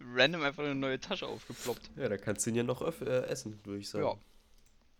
random 0.00 0.42
einfach 0.42 0.64
eine 0.64 0.74
neue 0.74 1.00
Tasche 1.00 1.26
aufgeploppt. 1.26 1.90
Ja, 1.96 2.08
da 2.08 2.16
kannst 2.18 2.44
du 2.46 2.50
ihn 2.50 2.56
ja 2.56 2.62
noch 2.62 2.82
öff- 2.82 3.04
äh, 3.04 3.26
essen, 3.26 3.58
würde 3.64 3.80
ich 3.80 3.88
sagen. 3.88 4.04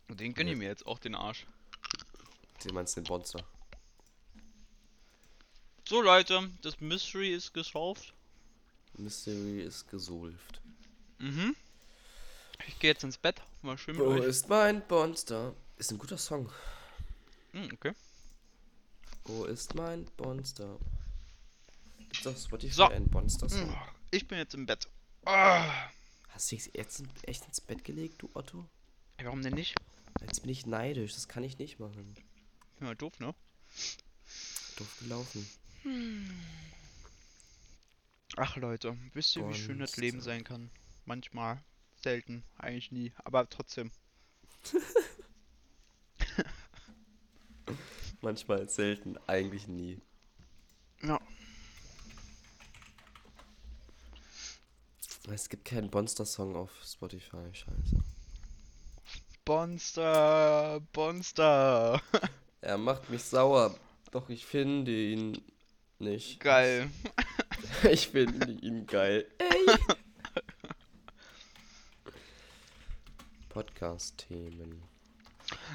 Ja. 0.08 0.14
Den 0.14 0.34
gönn 0.34 0.48
ich 0.48 0.56
mir 0.56 0.68
jetzt 0.68 0.86
auch 0.86 0.98
den 0.98 1.14
Arsch. 1.14 1.46
Du 2.64 2.74
meinst 2.74 2.96
den 2.96 3.04
Monster. 3.04 3.44
So 5.88 6.02
Leute, 6.02 6.50
das 6.62 6.80
Mystery 6.80 7.32
ist 7.32 7.54
gesolved. 7.54 8.12
Mystery 8.94 9.62
ist 9.62 9.88
gesolved. 9.88 10.60
Mhm. 11.18 11.54
Ich 12.66 12.78
gehe 12.78 12.90
jetzt 12.90 13.04
ins 13.04 13.16
Bett. 13.16 13.40
Mal 13.62 13.78
schön 13.78 13.96
Wo 13.96 14.12
ist 14.14 14.48
mein 14.48 14.82
Monster? 14.88 15.54
Ist 15.76 15.92
ein 15.92 15.98
guter 15.98 16.18
Song. 16.18 16.50
Hm, 17.52 17.70
okay. 17.72 17.92
Wo 19.24 19.44
ist 19.44 19.74
mein 19.74 20.06
Monster? 20.18 20.78
Gibt's 21.98 22.26
auf 22.26 22.38
Spotify 22.38 22.74
So. 22.74 22.84
einen 22.88 23.08
Monster-Song? 23.10 23.76
Ich 24.10 24.26
bin 24.26 24.38
jetzt 24.38 24.54
im 24.54 24.66
Bett. 24.66 24.88
Ah. 25.24 25.88
Hast 26.30 26.50
du 26.50 26.56
dich 26.56 26.70
jetzt 26.74 27.02
echt 27.22 27.44
ins 27.46 27.60
Bett 27.60 27.84
gelegt, 27.84 28.22
du 28.22 28.30
Otto? 28.34 28.64
Warum 29.22 29.42
denn 29.42 29.54
nicht? 29.54 29.74
Jetzt 30.20 30.40
bin 30.42 30.50
ich 30.50 30.66
neidisch, 30.66 31.14
das 31.14 31.28
kann 31.28 31.44
ich 31.44 31.58
nicht 31.58 31.78
machen. 31.78 32.14
Ja, 32.80 32.94
doof, 32.94 33.18
ne? 33.18 33.34
Doof 34.76 34.96
gelaufen. 35.00 35.48
Ach 38.36 38.56
Leute, 38.56 38.96
wisst 39.14 39.36
ihr, 39.36 39.48
wie 39.48 39.54
schön 39.54 39.78
das 39.80 39.96
Leben 39.96 40.20
sein 40.20 40.44
kann? 40.44 40.70
Manchmal, 41.04 41.64
selten, 42.02 42.44
eigentlich 42.56 42.92
nie, 42.92 43.12
aber 43.24 43.48
trotzdem. 43.48 43.90
Manchmal 48.20 48.68
selten, 48.68 49.16
eigentlich 49.26 49.66
nie. 49.66 50.00
Ja. 51.02 51.20
Es 55.30 55.48
gibt 55.48 55.64
keinen 55.64 55.90
Monster-Song 55.90 56.56
auf 56.56 56.70
Spotify, 56.84 57.52
scheiße. 57.52 58.02
Bonster, 59.44 60.80
Bonster. 60.92 62.02
Er 62.60 62.76
macht 62.76 63.08
mich 63.08 63.22
sauer, 63.22 63.74
doch 64.10 64.28
ich 64.28 64.44
finde 64.44 64.92
ihn 64.92 65.40
nicht. 65.98 66.40
Geil. 66.40 66.90
Ich 67.90 68.08
finde 68.12 68.52
ihn 68.52 68.86
geil. 68.86 69.26
Ey. 69.38 69.66
Podcast-Themen. 73.48 74.82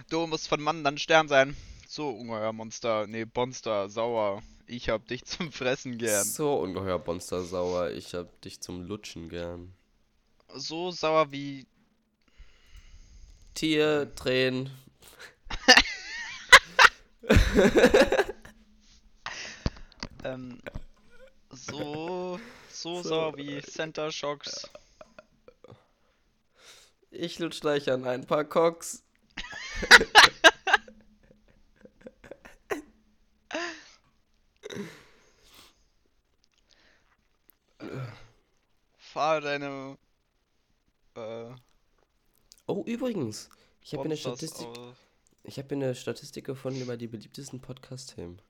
Du 0.10 0.28
musst 0.28 0.48
von 0.48 0.62
Mann 0.62 0.84
dann 0.84 0.98
Stern 0.98 1.28
sein. 1.28 1.56
So, 1.88 2.10
ungeheuer 2.10 2.54
Monster. 2.54 3.08
Nee, 3.08 3.26
Bonster, 3.26 3.90
sauer. 3.90 4.42
Ich 4.68 4.90
hab 4.90 5.08
dich 5.08 5.26
zum 5.26 5.52
Fressen 5.52 5.98
gern. 5.98 6.24
So 6.24 6.56
ungeheuer 6.56 7.02
Monster 7.06 7.44
sauer, 7.44 7.92
ich 7.92 8.14
hab 8.14 8.42
dich 8.42 8.62
zum 8.62 8.82
Lutschen 8.82 9.30
gern. 9.30 9.74
So 10.54 10.92
sauer 10.92 11.32
wie. 11.32 11.66
Tier, 13.54 14.14
Tränen. 14.16 14.72
Ähm. 20.24 20.62
So. 21.50 22.40
So, 22.70 23.02
So, 23.04 23.10
sauer 23.10 23.38
wie 23.38 23.62
Center 23.62 24.10
Shocks. 24.12 24.70
Ich 27.12 27.40
lutsch 27.40 27.60
gleich 27.60 27.92
an 27.92 28.06
ein 28.06 28.26
paar 28.26 28.46
Cocks. 28.46 29.04
Fahr 38.98 39.42
deine. 39.42 39.98
Äh. 41.16 41.52
Oh, 42.66 42.84
übrigens. 42.86 43.50
Ich 43.82 43.94
habe 43.94 44.06
eine 44.06 44.18
Statistik. 44.18 44.68
aus- 44.68 44.96
Ich 45.46 45.58
habe 45.58 45.76
eine 45.76 45.94
Statistik 45.94 46.46
gefunden 46.46 46.82
über 46.82 46.96
die 46.96 47.08
beliebtesten 47.08 47.60
Podcast-Themen. 47.60 48.42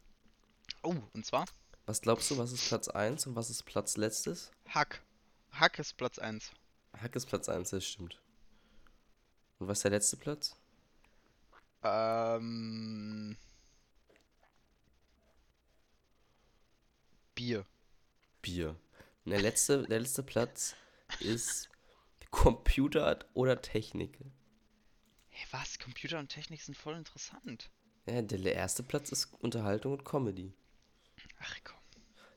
Oh, 0.84 0.96
und 1.14 1.26
zwar? 1.26 1.46
Was 1.88 2.02
glaubst 2.02 2.30
du, 2.30 2.38
was 2.38 2.52
ist 2.52 2.68
Platz 2.68 2.88
1 2.88 3.26
und 3.26 3.36
was 3.36 3.50
ist 3.50 3.64
Platz 3.64 3.98
letztes? 3.98 4.52
Hack. 4.70 5.02
Hack 5.52 5.80
ist 5.80 5.98
Platz 5.98 6.20
1. 6.20 6.52
Hack 6.96 7.16
ist 7.16 7.26
Platz 7.26 7.50
1, 7.50 7.72
das 7.72 7.84
stimmt. 7.84 8.22
Und 9.58 9.68
was 9.68 9.80
ist 9.80 9.84
der 9.86 9.92
letzte 9.92 10.18
Platz? 10.18 10.56
Ähm. 11.82 13.38
Bier. 17.34 17.66
Bier. 18.44 18.76
Und 19.26 19.32
der 19.32 19.42
letzte, 19.42 19.84
der 19.88 20.00
letzte 20.00 20.22
Platz 20.22 20.76
ist 21.20 21.70
Computer 22.30 23.18
oder 23.34 23.62
Technik. 23.62 24.20
Hey, 25.36 25.48
was? 25.52 25.80
Computer 25.80 26.20
und 26.20 26.30
Technik 26.30 26.62
sind 26.62 26.78
voll 26.78 26.96
interessant. 26.96 27.70
Ja, 28.06 28.22
der 28.22 28.54
erste 28.54 28.84
Platz 28.84 29.12
ist 29.12 29.34
Unterhaltung 29.40 29.94
und 29.94 30.06
Comedy. 30.06 30.54
Ach 31.40 31.56
komm. 31.64 31.78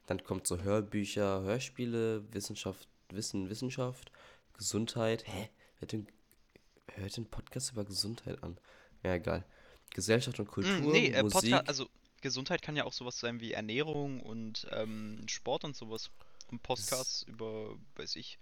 Dann 0.06 0.22
kommt 0.24 0.46
so 0.46 0.62
Hörbücher, 0.62 1.42
Hörspiele, 1.42 2.24
Wissenschaft, 2.32 2.88
Wissen, 3.10 3.50
Wissenschaft, 3.50 4.12
Gesundheit. 4.54 5.26
Hä? 5.26 5.50
Wer 5.80 5.88
denn, 5.88 6.06
hört 6.94 7.16
den 7.16 7.28
Podcast 7.28 7.72
über 7.72 7.84
Gesundheit 7.84 8.42
an? 8.42 8.58
Ja, 9.02 9.14
egal. 9.14 9.44
Gesellschaft 9.90 10.38
und 10.40 10.46
Kultur, 10.46 10.72
Mm, 10.72 10.90
nee, 10.92 11.08
äh, 11.08 11.22
Musik. 11.22 11.50
Podcast, 11.50 11.68
also 11.68 11.88
Gesundheit 12.22 12.62
kann 12.62 12.76
ja 12.76 12.84
auch 12.84 12.92
sowas 12.92 13.18
sein 13.18 13.40
wie 13.40 13.52
Ernährung 13.52 14.20
und 14.20 14.66
ähm, 14.70 15.22
Sport 15.28 15.64
und 15.64 15.76
sowas. 15.76 16.10
Und 16.48 16.62
Podcasts 16.62 17.24
über, 17.24 17.76
weiß 17.96 18.16
ich. 18.16 18.38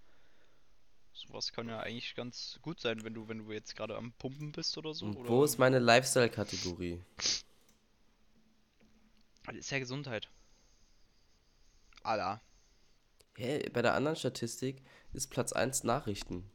Sowas 1.14 1.52
kann 1.52 1.68
ja 1.68 1.78
eigentlich 1.78 2.16
ganz 2.16 2.58
gut 2.60 2.80
sein, 2.80 3.04
wenn 3.04 3.14
du, 3.14 3.28
wenn 3.28 3.38
du 3.38 3.52
jetzt 3.52 3.76
gerade 3.76 3.96
am 3.96 4.12
Pumpen 4.14 4.50
bist 4.50 4.76
oder 4.76 4.92
so. 4.92 5.06
und 5.06 5.16
oder 5.16 5.28
wo 5.28 5.44
ist 5.44 5.58
meine 5.58 5.78
Lifestyle-Kategorie? 5.78 7.02
Das 9.46 9.54
ist 9.54 9.70
ja 9.70 9.78
Gesundheit. 9.78 10.28
Alla. 12.02 12.42
Hä, 13.36 13.68
bei 13.72 13.80
der 13.80 13.94
anderen 13.94 14.16
Statistik 14.16 14.82
ist 15.12 15.30
Platz 15.30 15.52
1 15.52 15.84
Nachrichten. 15.84 16.50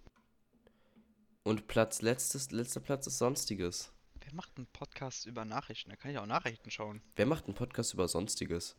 Und 1.43 1.67
Platz 1.67 2.01
letztes, 2.01 2.51
letzter 2.51 2.81
Platz 2.81 3.07
ist 3.07 3.17
Sonstiges. 3.17 3.93
Wer 4.21 4.33
macht 4.33 4.57
einen 4.57 4.67
Podcast 4.67 5.25
über 5.25 5.45
Nachrichten? 5.45 5.89
Da 5.89 5.95
kann 5.95 6.11
ich 6.11 6.17
auch 6.17 6.25
Nachrichten 6.25 6.69
schauen. 6.69 7.01
Wer 7.15 7.25
macht 7.25 7.45
einen 7.45 7.55
Podcast 7.55 7.93
über 7.93 8.09
Sonstiges? 8.09 8.75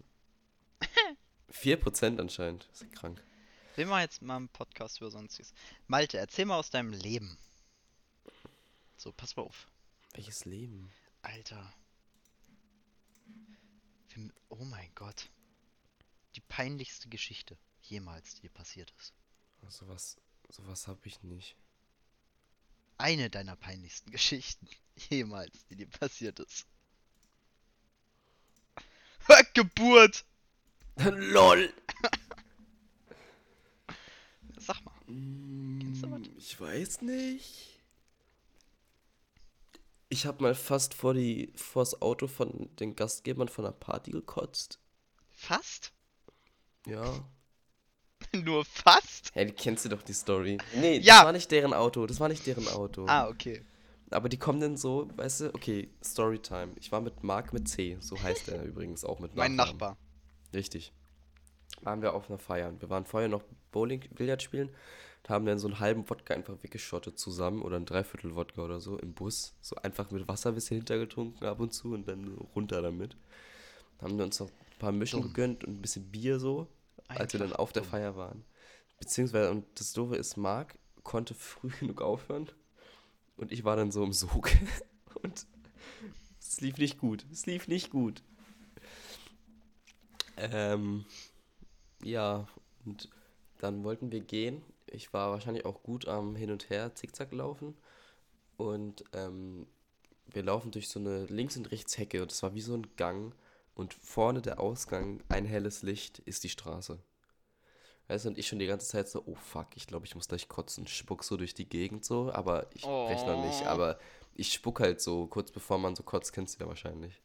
4% 1.53 2.21
anscheinend. 2.21 2.69
ist 2.71 2.83
ja 2.83 2.88
krank. 2.88 3.25
Wir 3.76 3.87
machen 3.87 4.02
jetzt 4.02 4.22
mal 4.22 4.37
einen 4.37 4.48
Podcast 4.48 5.00
über 5.00 5.11
Sonstiges. 5.11 5.54
Malte, 5.87 6.18
erzähl 6.18 6.44
mal 6.44 6.59
aus 6.59 6.70
deinem 6.70 6.92
Leben. 6.92 7.38
So, 8.96 9.12
pass 9.12 9.37
mal 9.37 9.44
auf. 9.44 9.68
Welches 10.12 10.44
Leben? 10.44 10.92
Alter. 11.22 11.72
Oh 14.48 14.64
mein 14.64 14.90
Gott. 14.94 15.30
Die 16.35 16.40
peinlichste 16.40 17.09
Geschichte 17.09 17.56
jemals, 17.83 18.35
die 18.35 18.42
dir 18.42 18.50
passiert 18.50 18.92
ist. 18.98 19.14
Sowas, 19.68 20.16
sowas 20.48 20.88
habe 20.88 21.00
ich 21.04 21.22
nicht. 21.22 21.56
Eine 22.98 23.30
deiner 23.30 23.56
peinlichsten 23.56 24.11
Geschichten 24.12 24.68
jemals, 25.09 25.66
die 25.66 25.76
dir 25.76 25.88
passiert 25.88 26.40
ist. 26.40 26.66
Geburt! 29.54 30.24
LOL! 30.96 31.72
Kennst 35.81 36.03
du 36.05 36.11
was? 36.11 36.20
Mm, 36.20 36.25
Ich 36.38 36.61
weiß 36.61 37.03
nicht. 37.03 37.66
Ich 40.09 40.27
habe 40.27 40.42
mal 40.42 40.55
fast 40.55 40.94
vor 40.94 41.14
die 41.14 41.53
vors 41.55 42.01
Auto 42.03 42.27
von 42.27 42.68
den 42.81 42.96
Gastgebern 42.96 43.49
von 43.49 43.64
der 43.64 43.73
Party 43.73 44.11
gekotzt. 44.11 44.81
Fast? 45.33 45.92
Ja. 46.87 47.25
Nur 48.35 48.64
fast? 48.64 49.31
Hey, 49.35 49.46
die 49.46 49.53
kennst 49.53 49.85
du 49.85 49.88
doch 49.88 50.03
die 50.03 50.12
Story. 50.12 50.59
Nee, 50.75 50.99
Ja. 50.99 51.16
das 51.18 51.25
war 51.27 51.33
nicht 51.33 51.51
deren 51.51 51.73
Auto. 51.73 52.07
Das 52.07 52.18
war 52.20 52.29
nicht 52.29 52.44
deren 52.46 52.66
Auto. 52.68 53.07
Ah, 53.07 53.29
okay. 53.29 53.64
Aber 54.11 54.29
die 54.29 54.37
kommen 54.38 54.59
dann 54.61 54.77
so, 54.77 55.09
weißt 55.16 55.40
du, 55.42 55.55
okay, 55.55 55.88
Storytime. 56.03 56.73
Ich 56.81 56.90
war 56.90 57.01
mit 57.01 57.23
Marc 57.23 57.53
mit 57.53 57.68
C, 57.68 57.96
so 58.01 58.20
heißt 58.20 58.49
er 58.49 58.62
übrigens 58.64 59.05
auch 59.05 59.20
mit 59.20 59.37
Mein 59.37 59.55
Nachnamen. 59.55 59.79
Nachbar. 59.79 59.96
Richtig. 60.53 60.92
Waren 61.83 62.03
wir 62.03 62.14
auf 62.14 62.29
einer 62.29 62.38
Feier. 62.38 62.69
Und 62.69 62.81
Wir 62.83 62.90
waren 62.90 63.05
vorher 63.05 63.29
noch 63.29 63.43
Bowling, 63.73 64.01
Billard 64.14 64.43
spielen 64.43 64.69
und 64.69 65.31
haben 65.31 65.47
dann 65.47 65.59
so 65.59 65.69
einen 65.69 65.81
halben 65.81 66.09
Wodka 66.09 66.35
einfach 66.35 66.62
weggeschottet 66.62 67.19
zusammen 67.19 67.62
oder 67.62 67.77
ein 67.77 67.87
Dreiviertel 67.87 68.35
Wodka 68.35 68.62
oder 68.62 68.81
so 68.81 68.99
im 68.99 69.12
Bus. 69.14 69.55
So 69.61 69.77
einfach 69.77 70.11
mit 70.11 70.29
Wasser 70.29 70.51
ein 70.51 70.55
bisschen 70.55 70.77
hintergetrunken 70.79 71.47
ab 71.47 71.61
und 71.61 71.73
zu 71.73 71.93
und 71.95 72.09
dann 72.09 72.37
runter 72.55 72.83
damit. 72.83 73.16
Haben 74.01 74.16
wir 74.19 74.25
uns 74.25 74.40
noch 74.40 74.49
ein 74.49 74.79
paar 74.79 74.93
Mischen 74.93 75.21
Dumm. 75.21 75.33
gegönnt 75.33 75.64
und 75.64 75.79
ein 75.79 75.83
bisschen 75.83 76.11
Bier 76.11 76.38
so, 76.40 76.66
als 77.09 77.33
wir 77.33 77.40
dann 77.40 77.49
Einfach 77.49 77.59
auf 77.59 77.73
der 77.73 77.83
dumm. 77.83 77.90
Feier 77.90 78.16
waren. 78.16 78.45
Beziehungsweise, 78.99 79.51
und 79.51 79.64
das 79.79 79.93
Doofe 79.93 80.16
ist, 80.16 80.37
Marc 80.37 80.79
konnte 81.03 81.35
früh 81.35 81.71
genug 81.81 82.03
aufhören 82.03 82.51
und 83.37 83.53
ich 83.53 83.64
war 83.64 83.77
dann 83.77 83.90
so 83.90 84.05
im 84.05 84.12
Sog. 84.12 84.51
Und 85.23 85.47
es 86.38 86.61
lief 86.61 86.79
nicht 86.79 86.99
gut. 86.99 87.27
Es 87.31 87.45
lief 87.47 87.69
nicht 87.69 87.90
gut. 87.90 88.23
Ähm, 90.37 91.05
ja, 92.02 92.46
und 92.84 93.08
dann 93.58 93.84
wollten 93.84 94.10
wir 94.10 94.20
gehen. 94.20 94.62
Ich 94.86 95.12
war 95.12 95.30
wahrscheinlich 95.30 95.64
auch 95.64 95.82
gut 95.82 96.08
am 96.08 96.34
Hin 96.34 96.50
und 96.50 96.70
Her 96.70 96.94
Zickzack 96.94 97.32
laufen. 97.32 97.76
Und 98.56 99.04
ähm, 99.12 99.66
wir 100.26 100.42
laufen 100.42 100.70
durch 100.70 100.88
so 100.88 100.98
eine 100.98 101.26
Links- 101.26 101.56
und 101.56 101.70
Rechtshecke. 101.70 102.22
Und 102.22 102.32
es 102.32 102.42
war 102.42 102.54
wie 102.54 102.60
so 102.60 102.74
ein 102.74 102.86
Gang. 102.96 103.34
Und 103.74 103.94
vorne 103.94 104.42
der 104.42 104.60
Ausgang, 104.60 105.22
ein 105.28 105.44
helles 105.44 105.82
Licht, 105.82 106.18
ist 106.20 106.44
die 106.44 106.48
Straße. 106.48 106.98
Weißt 108.08 108.24
du, 108.24 108.30
und 108.30 108.38
ich 108.38 108.48
schon 108.48 108.58
die 108.58 108.66
ganze 108.66 108.88
Zeit 108.88 109.08
so, 109.08 109.22
oh 109.24 109.36
fuck, 109.36 109.68
ich 109.76 109.86
glaube, 109.86 110.04
ich 110.04 110.16
muss 110.16 110.26
gleich 110.28 110.48
kotzen. 110.48 110.86
Spuck 110.86 111.22
so 111.22 111.36
durch 111.36 111.54
die 111.54 111.68
Gegend 111.68 112.04
so, 112.04 112.32
aber 112.32 112.66
ich 112.74 112.82
brech 112.82 113.24
noch 113.24 113.44
nicht. 113.44 113.62
Oh. 113.62 113.66
Aber 113.66 113.98
ich 114.34 114.52
spuck 114.52 114.80
halt 114.80 115.00
so, 115.00 115.26
kurz 115.26 115.52
bevor 115.52 115.78
man 115.78 115.94
so 115.94 116.02
kotzt, 116.02 116.32
kennst 116.32 116.58
du 116.58 116.64
ja 116.64 116.68
wahrscheinlich. 116.68 117.22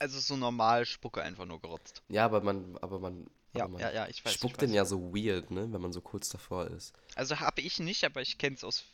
Also 0.00 0.18
so 0.18 0.36
normal 0.36 0.84
Spucke 0.86 1.22
einfach 1.22 1.46
nur 1.46 1.60
gerotzt. 1.60 2.02
Ja, 2.08 2.24
aber 2.24 2.40
man, 2.40 2.76
aber 2.78 2.98
man, 2.98 3.26
Ja, 3.54 3.64
aber 3.64 3.74
man 3.74 3.80
ja, 3.82 3.92
ja, 3.92 4.08
ich 4.08 4.24
weiß. 4.24 4.32
spuckt 4.34 4.54
ich 4.54 4.58
denn 4.58 4.70
weiß. 4.70 4.76
ja 4.76 4.84
so 4.86 5.14
weird, 5.14 5.50
ne, 5.52 5.72
wenn 5.72 5.80
man 5.80 5.92
so 5.92 6.00
kurz 6.00 6.28
davor 6.30 6.66
ist. 6.66 6.92
Also 7.14 7.38
habe 7.38 7.60
ich 7.60 7.78
nicht, 7.78 8.02
aber 8.04 8.20
ich 8.22 8.36
kenne 8.38 8.56
es 8.56 8.64
aus 8.64 8.84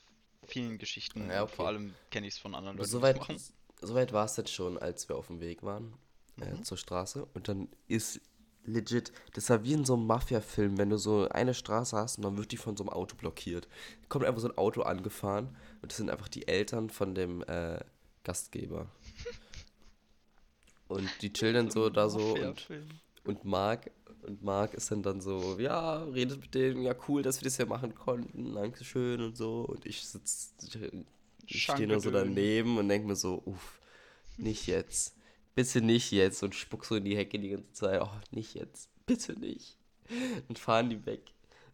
vielen 0.46 0.78
Geschichten. 0.78 1.30
Ja, 1.30 1.42
und 1.42 1.50
Vor 1.50 1.64
okay. 1.66 1.74
allem 1.74 1.94
kenne 2.10 2.26
ich 2.26 2.34
es 2.34 2.38
von 2.40 2.54
anderen 2.54 2.76
Leuten. 2.76 2.90
soweit, 2.90 3.18
soweit 3.80 4.12
war 4.12 4.24
es 4.26 4.36
jetzt 4.36 4.52
schon, 4.52 4.76
als 4.78 5.08
wir 5.08 5.16
auf 5.16 5.28
dem 5.28 5.40
Weg 5.40 5.62
waren 5.62 5.94
äh, 6.40 6.52
Mhm. 6.52 6.64
zur 6.64 6.76
Straße. 6.76 7.24
Und 7.34 7.48
dann 7.48 7.68
ist 7.88 8.20
legit, 8.64 9.12
das 9.34 9.48
war 9.48 9.62
wie 9.62 9.74
in 9.74 9.84
so 9.84 9.94
einem 9.94 10.06
Mafia-Film, 10.08 10.76
wenn 10.76 10.90
du 10.90 10.98
so 10.98 11.28
eine 11.28 11.54
Straße 11.54 11.96
hast 11.96 12.16
und 12.18 12.24
dann 12.24 12.36
wird 12.36 12.50
die 12.50 12.56
von 12.56 12.76
so 12.76 12.82
einem 12.82 12.90
Auto 12.90 13.14
blockiert. 13.16 13.68
Kommt 14.08 14.24
einfach 14.24 14.40
so 14.42 14.48
ein 14.48 14.58
Auto 14.58 14.82
angefahren 14.82 15.56
und 15.82 15.92
das 15.92 15.98
sind 15.98 16.10
einfach 16.10 16.28
die 16.28 16.48
Eltern 16.48 16.90
von 16.90 17.14
dem 17.14 17.42
äh, 17.44 17.78
Gastgeber. 18.24 18.88
Und 20.88 21.10
die 21.22 21.32
chillen 21.32 21.54
dann 21.54 21.70
so 21.70 21.90
da 21.90 22.08
so 22.08 22.34
und, 22.34 22.68
und 23.24 23.44
Marc 23.44 23.90
und 24.26 24.42
Marc 24.42 24.74
ist 24.74 24.90
dann 24.90 25.02
dann 25.02 25.20
so, 25.20 25.58
ja, 25.58 26.02
redet 26.02 26.40
mit 26.40 26.54
denen, 26.54 26.82
ja 26.82 26.94
cool, 27.08 27.22
dass 27.22 27.40
wir 27.40 27.44
das 27.44 27.58
ja 27.58 27.66
machen 27.66 27.94
konnten, 27.94 28.54
Dankeschön 28.54 29.20
und 29.20 29.36
so. 29.36 29.60
Und 29.60 29.86
ich 29.86 30.04
sitz, 30.04 30.54
ich 31.46 31.62
stehe 31.62 31.86
nur 31.86 32.00
so 32.00 32.10
daneben 32.10 32.76
und 32.76 32.88
denke 32.88 33.06
mir 33.06 33.16
so, 33.16 33.42
uff, 33.44 33.80
nicht 34.36 34.66
jetzt. 34.66 35.14
Bitte 35.54 35.80
nicht 35.80 36.10
jetzt. 36.10 36.42
Und 36.42 36.54
spuck 36.54 36.84
so 36.84 36.96
in 36.96 37.04
die 37.04 37.16
Hecke 37.16 37.38
die 37.38 37.50
ganze 37.50 37.72
Zeit. 37.72 38.02
Oh, 38.02 38.10
nicht 38.30 38.54
jetzt. 38.54 38.90
Bitte 39.06 39.38
nicht. 39.38 39.78
Und 40.48 40.58
fahren 40.58 40.90
die 40.90 41.06
weg. 41.06 41.22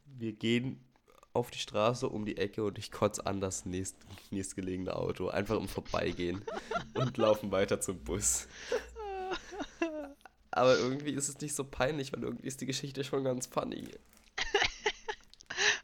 Wir 0.05 0.33
gehen 0.33 0.79
auf 1.33 1.51
die 1.51 1.59
Straße 1.59 2.07
um 2.07 2.27
die 2.27 2.37
Ecke 2.37 2.63
und 2.65 2.77
ich 2.79 2.93
kotze 2.93 3.25
an 3.27 3.41
das 3.41 3.65
nächst, 3.65 3.97
nächstgelegene 4.31 4.95
Auto. 4.95 5.29
Einfach 5.29 5.59
im 5.59 5.69
Vorbeigehen. 5.69 6.45
und 6.95 7.17
laufen 7.17 7.51
weiter 7.51 7.81
zum 7.81 7.99
Bus. 7.99 8.47
Aber 10.53 10.77
irgendwie 10.77 11.13
ist 11.13 11.29
es 11.29 11.41
nicht 11.41 11.55
so 11.55 11.65
peinlich, 11.65 12.13
weil 12.13 12.23
irgendwie 12.23 12.47
ist 12.47 12.61
die 12.61 12.67
Geschichte 12.67 13.03
schon 13.05 13.25
ganz 13.25 13.47
funny. 13.47 13.89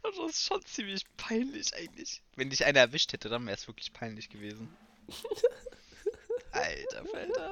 Also 0.01 0.23
Das 0.23 0.31
ist 0.31 0.45
schon 0.45 0.65
ziemlich 0.65 1.03
peinlich 1.17 1.75
eigentlich. 1.75 2.23
Wenn 2.35 2.49
dich 2.49 2.65
einer 2.65 2.79
erwischt 2.79 3.13
hätte, 3.13 3.29
dann 3.29 3.45
wäre 3.45 3.55
es 3.55 3.67
wirklich 3.67 3.93
peinlich 3.93 4.29
gewesen. 4.29 4.75
Alter 6.51 7.05
Falter. 7.05 7.51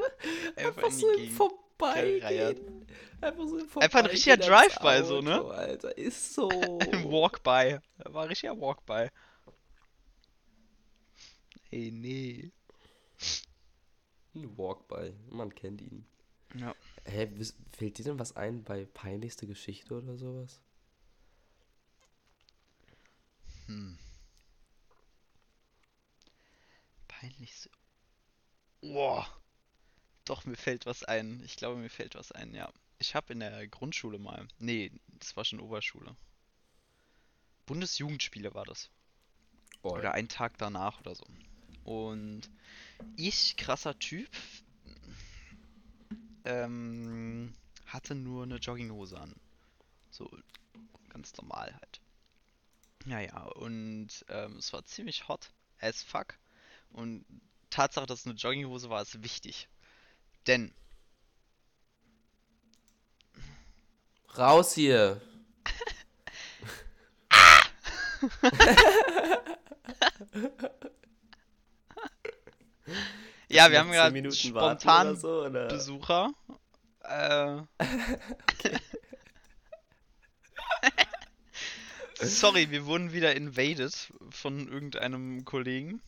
Einfach 0.55 0.83
in 0.83 0.89
die 0.89 0.95
so 0.95 1.11
im 1.11 1.31
Vorbeigehen. 1.31 2.87
Einfach 3.21 3.47
so 3.47 3.59
im 3.59 3.69
Einfach 3.79 3.99
ein 3.99 4.05
richtiger 4.07 4.37
Vorbeigehen 4.37 4.75
Drive-by 4.79 5.05
so, 5.05 5.21
ne? 5.21 5.41
Alter, 5.43 5.97
ist 5.97 6.33
so. 6.33 6.49
Ein 6.79 7.03
Walk-by. 7.11 7.79
Da 7.99 8.13
war 8.13 8.27
richtiger 8.29 8.59
Walk-by. 8.59 9.09
Ey, 11.69 11.91
nee. 11.91 12.51
Ein 14.33 14.57
Walk-by, 14.57 15.13
man 15.29 15.53
kennt 15.53 15.81
ihn. 15.81 16.05
Ja. 16.55 16.75
Hä, 17.05 17.29
fällt 17.71 17.97
dir 17.97 18.03
denn 18.03 18.19
was 18.19 18.35
ein 18.35 18.63
bei 18.63 18.85
peinlichste 18.85 19.47
Geschichte 19.47 19.95
oder 19.95 20.17
sowas? 20.17 20.59
Hm. 23.67 23.97
Peinlichste. 27.07 27.69
Boah. 28.81 29.27
Doch, 30.25 30.45
mir 30.45 30.55
fällt 30.55 30.85
was 30.85 31.03
ein. 31.03 31.41
Ich 31.45 31.55
glaube, 31.55 31.79
mir 31.79 31.89
fällt 31.89 32.15
was 32.15 32.31
ein, 32.31 32.53
ja. 32.53 32.71
Ich 32.99 33.15
habe 33.15 33.33
in 33.33 33.39
der 33.39 33.67
Grundschule 33.67 34.17
mal. 34.17 34.47
Nee, 34.59 34.91
das 35.07 35.35
war 35.37 35.45
schon 35.45 35.59
Oberschule. 35.59 36.15
Bundesjugendspiele 37.65 38.53
war 38.53 38.65
das. 38.65 38.89
Oh, 39.83 39.91
Oder 39.91 40.13
einen 40.13 40.29
Tag 40.29 40.57
danach 40.57 40.99
oder 41.01 41.15
so. 41.15 41.25
Und 41.83 42.49
ich, 43.15 43.55
krasser 43.57 43.97
Typ, 43.99 44.29
ähm, 46.47 47.53
hatte 47.85 48.15
nur 48.15 48.43
eine 48.43 48.55
Jogginghose 48.55 49.19
an. 49.19 49.35
So 50.09 50.29
ganz 51.09 51.35
normal 51.37 51.73
halt. 51.73 52.01
Naja, 53.05 53.43
und 53.43 54.09
ähm, 54.29 54.57
es 54.57 54.73
war 54.73 54.83
ziemlich 54.85 55.27
hot 55.27 55.51
as 55.79 56.03
fuck. 56.03 56.35
Und 56.91 57.25
Tatsache, 57.69 58.05
dass 58.05 58.21
es 58.21 58.25
eine 58.25 58.35
Jogginghose 58.35 58.89
war, 58.89 59.01
ist 59.01 59.23
wichtig. 59.23 59.67
Denn 60.47 60.73
Raus 64.37 64.73
hier. 64.73 65.21
Ja, 73.49 73.71
wir 73.71 73.79
haben 73.79 73.91
gerade 73.91 74.13
10 74.13 74.13
Minuten 74.13 74.35
spontan 74.35 75.07
oder 75.07 75.15
so, 75.15 75.45
oder? 75.45 75.67
Besucher. 75.67 76.33
Äh. 77.03 77.61
Sorry, 82.19 82.71
wir 82.71 82.85
wurden 82.85 83.13
wieder 83.13 83.35
invaded 83.35 84.11
von 84.29 84.67
irgendeinem 84.67 85.45
Kollegen. 85.45 86.01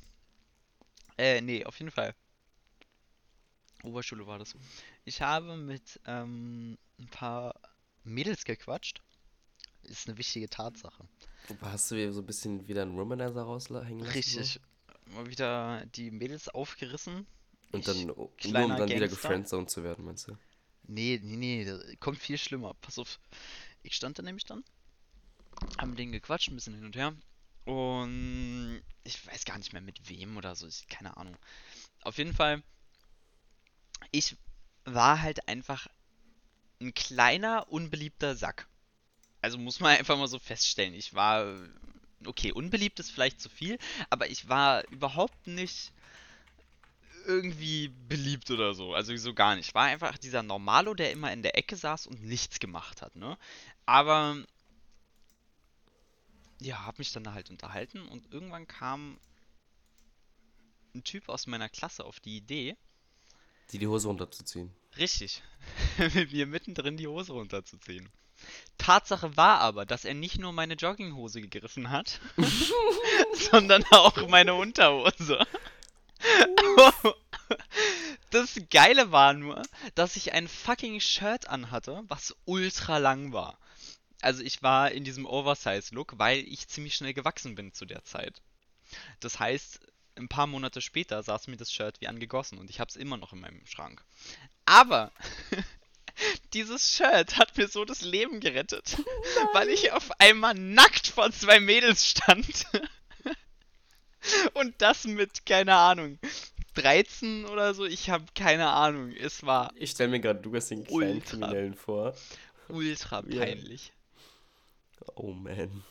Äh, 1.17 1.41
nee, 1.41 1.65
auf 1.65 1.77
jeden 1.79 1.91
Fall. 1.91 2.15
Oberschule 3.83 4.27
war 4.27 4.39
das. 4.39 4.55
Ich 5.05 5.21
habe 5.21 5.55
mit 5.55 5.99
ähm, 6.05 6.77
ein 6.99 7.07
paar 7.07 7.55
Mädels 8.03 8.43
gequatscht. 8.43 9.01
Ist 9.83 10.07
eine 10.07 10.17
wichtige 10.17 10.49
Tatsache. 10.49 11.07
Hast 11.61 11.91
du 11.91 11.95
hier 11.95 12.11
so 12.11 12.21
ein 12.21 12.25
bisschen 12.25 12.67
wieder 12.67 12.81
einen 12.81 12.97
Womanizer 12.97 13.43
raushängen 13.43 13.99
lassen? 13.99 14.11
Richtig. 14.11 14.59
Mal 15.09 15.27
wieder 15.29 15.85
die 15.95 16.11
Mädels 16.11 16.49
aufgerissen. 16.49 17.27
Und 17.71 17.79
Ich, 17.81 17.85
dann, 17.85 18.05
nur 18.05 18.17
um 18.17 18.77
dann 18.77 18.89
wieder 18.89 19.07
Gangster. 19.07 19.07
gefriendzoned 19.07 19.69
zu 19.69 19.83
werden, 19.83 20.05
meinst 20.05 20.27
du? 20.27 20.37
Nee, 20.83 21.19
nee, 21.23 21.35
nee, 21.35 21.65
da 21.65 21.79
kommt 21.99 22.17
viel 22.19 22.37
schlimmer. 22.37 22.73
Pass 22.81 22.97
auf. 22.97 23.19
Ich 23.83 23.95
stand 23.95 24.17
da 24.17 24.23
nämlich 24.23 24.45
dann, 24.45 24.63
haben 25.77 25.91
mit 25.91 25.99
denen 25.99 26.11
gequatscht, 26.11 26.49
ein 26.49 26.55
bisschen 26.55 26.75
hin 26.75 26.85
und 26.85 26.95
her. 26.95 27.13
Und 27.65 28.81
ich 29.03 29.25
weiß 29.27 29.45
gar 29.45 29.57
nicht 29.57 29.73
mehr 29.73 29.81
mit 29.81 30.09
wem 30.09 30.37
oder 30.37 30.55
so, 30.55 30.67
ich, 30.67 30.87
keine 30.87 31.15
Ahnung. 31.17 31.37
Auf 32.01 32.17
jeden 32.17 32.33
Fall, 32.33 32.63
ich 34.11 34.35
war 34.85 35.21
halt 35.21 35.47
einfach 35.47 35.87
ein 36.81 36.93
kleiner, 36.93 37.67
unbeliebter 37.71 38.35
Sack. 38.35 38.67
Also 39.41 39.57
muss 39.57 39.79
man 39.79 39.95
einfach 39.99 40.17
mal 40.17 40.27
so 40.27 40.39
feststellen. 40.39 40.93
Ich 40.93 41.13
war, 41.13 41.55
okay, 42.25 42.51
unbeliebt 42.51 42.99
ist 42.99 43.11
vielleicht 43.11 43.39
zu 43.41 43.49
viel, 43.49 43.77
aber 44.09 44.29
ich 44.29 44.49
war 44.49 44.87
überhaupt 44.89 45.47
nicht 45.47 45.91
irgendwie 47.25 47.89
beliebt 48.07 48.49
oder 48.51 48.73
so. 48.73 48.93
Also 48.93 49.15
so 49.17 49.33
gar 49.33 49.55
nicht. 49.55 49.73
War 49.75 49.83
einfach 49.85 50.17
dieser 50.17 50.41
Normalo, 50.43 50.93
der 50.93 51.11
immer 51.11 51.31
in 51.31 51.43
der 51.43 51.57
Ecke 51.57 51.75
saß 51.75 52.07
und 52.07 52.23
nichts 52.23 52.59
gemacht 52.59 53.01
hat, 53.01 53.15
ne? 53.15 53.37
Aber 53.85 54.43
ja, 56.59 56.85
hab 56.85 56.99
mich 56.99 57.11
dann 57.11 57.31
halt 57.33 57.49
unterhalten 57.49 58.07
und 58.07 58.31
irgendwann 58.33 58.67
kam 58.67 59.19
ein 60.93 61.03
Typ 61.03 61.29
aus 61.29 61.47
meiner 61.47 61.69
Klasse 61.69 62.03
auf 62.05 62.19
die 62.19 62.37
Idee, 62.37 62.75
Die 63.71 63.77
die 63.79 63.87
Hose 63.87 64.07
runterzuziehen. 64.07 64.73
richtig, 64.97 65.41
mit 66.15 66.31
mir 66.31 66.45
mittendrin 66.47 66.97
die 66.97 67.07
Hose 67.07 67.33
runterzuziehen. 67.33 68.09
Tatsache 68.79 69.37
war 69.37 69.59
aber, 69.59 69.85
dass 69.85 70.05
er 70.05 70.15
nicht 70.15 70.39
nur 70.39 70.51
meine 70.51 70.73
Jogginghose 70.73 71.41
gegriffen 71.41 71.91
hat, 71.91 72.19
sondern 73.51 73.83
auch 73.91 74.27
meine 74.27 74.55
Unterhose. 74.55 75.45
Das 78.31 78.59
Geile 78.69 79.11
war 79.11 79.33
nur, 79.33 79.63
dass 79.95 80.15
ich 80.15 80.33
ein 80.33 80.47
fucking 80.47 80.99
Shirt 80.99 81.47
anhatte, 81.47 82.03
was 82.07 82.35
ultra 82.45 82.99
lang 82.99 83.33
war. 83.33 83.57
Also 84.21 84.43
ich 84.43 84.61
war 84.61 84.91
in 84.91 85.03
diesem 85.03 85.25
Oversize-Look, 85.25 86.19
weil 86.19 86.39
ich 86.39 86.67
ziemlich 86.67 86.93
schnell 86.93 87.15
gewachsen 87.15 87.55
bin 87.55 87.73
zu 87.73 87.85
der 87.85 88.03
Zeit. 88.03 88.43
Das 89.19 89.39
heißt, 89.39 89.79
ein 90.15 90.27
paar 90.27 90.45
Monate 90.45 90.79
später 90.81 91.23
saß 91.23 91.47
mir 91.47 91.57
das 91.57 91.73
Shirt 91.73 92.01
wie 92.01 92.07
angegossen 92.07 92.59
und 92.59 92.69
ich 92.69 92.79
habe 92.79 92.89
es 92.89 92.97
immer 92.97 93.17
noch 93.17 93.33
in 93.33 93.39
meinem 93.39 93.65
Schrank. 93.65 94.03
Aber 94.65 95.11
dieses 96.53 96.95
Shirt 96.95 97.37
hat 97.37 97.57
mir 97.57 97.67
so 97.67 97.85
das 97.85 98.01
Leben 98.01 98.39
gerettet, 98.39 98.97
weil 99.53 99.69
ich 99.69 99.91
auf 99.91 100.09
einmal 100.19 100.53
nackt 100.53 101.07
vor 101.07 101.31
zwei 101.31 101.59
Mädels 101.59 102.07
stand. 102.07 102.65
Und 104.53 104.75
das 104.81 105.05
mit, 105.05 105.45
keine 105.45 105.75
Ahnung, 105.75 106.19
13 106.75 107.45
oder 107.45 107.73
so, 107.73 107.85
ich 107.85 108.09
habe 108.09 108.25
keine 108.35 108.69
Ahnung. 108.69 109.11
Es 109.11 109.45
war 109.45 109.71
Ich 109.75 109.91
stelle 109.91 110.09
mir 110.09 110.19
gerade, 110.19 110.39
du 110.41 110.53
hast 110.55 110.69
den 110.69 110.85
kleinen 110.85 111.15
Ultra. 111.15 111.29
Kriminellen 111.29 111.73
vor. 111.75 112.15
ultra 112.67 113.23
Ja. 113.27 113.39
peinlich. 113.45 113.93
Oh 115.15 115.31
man. 115.31 115.83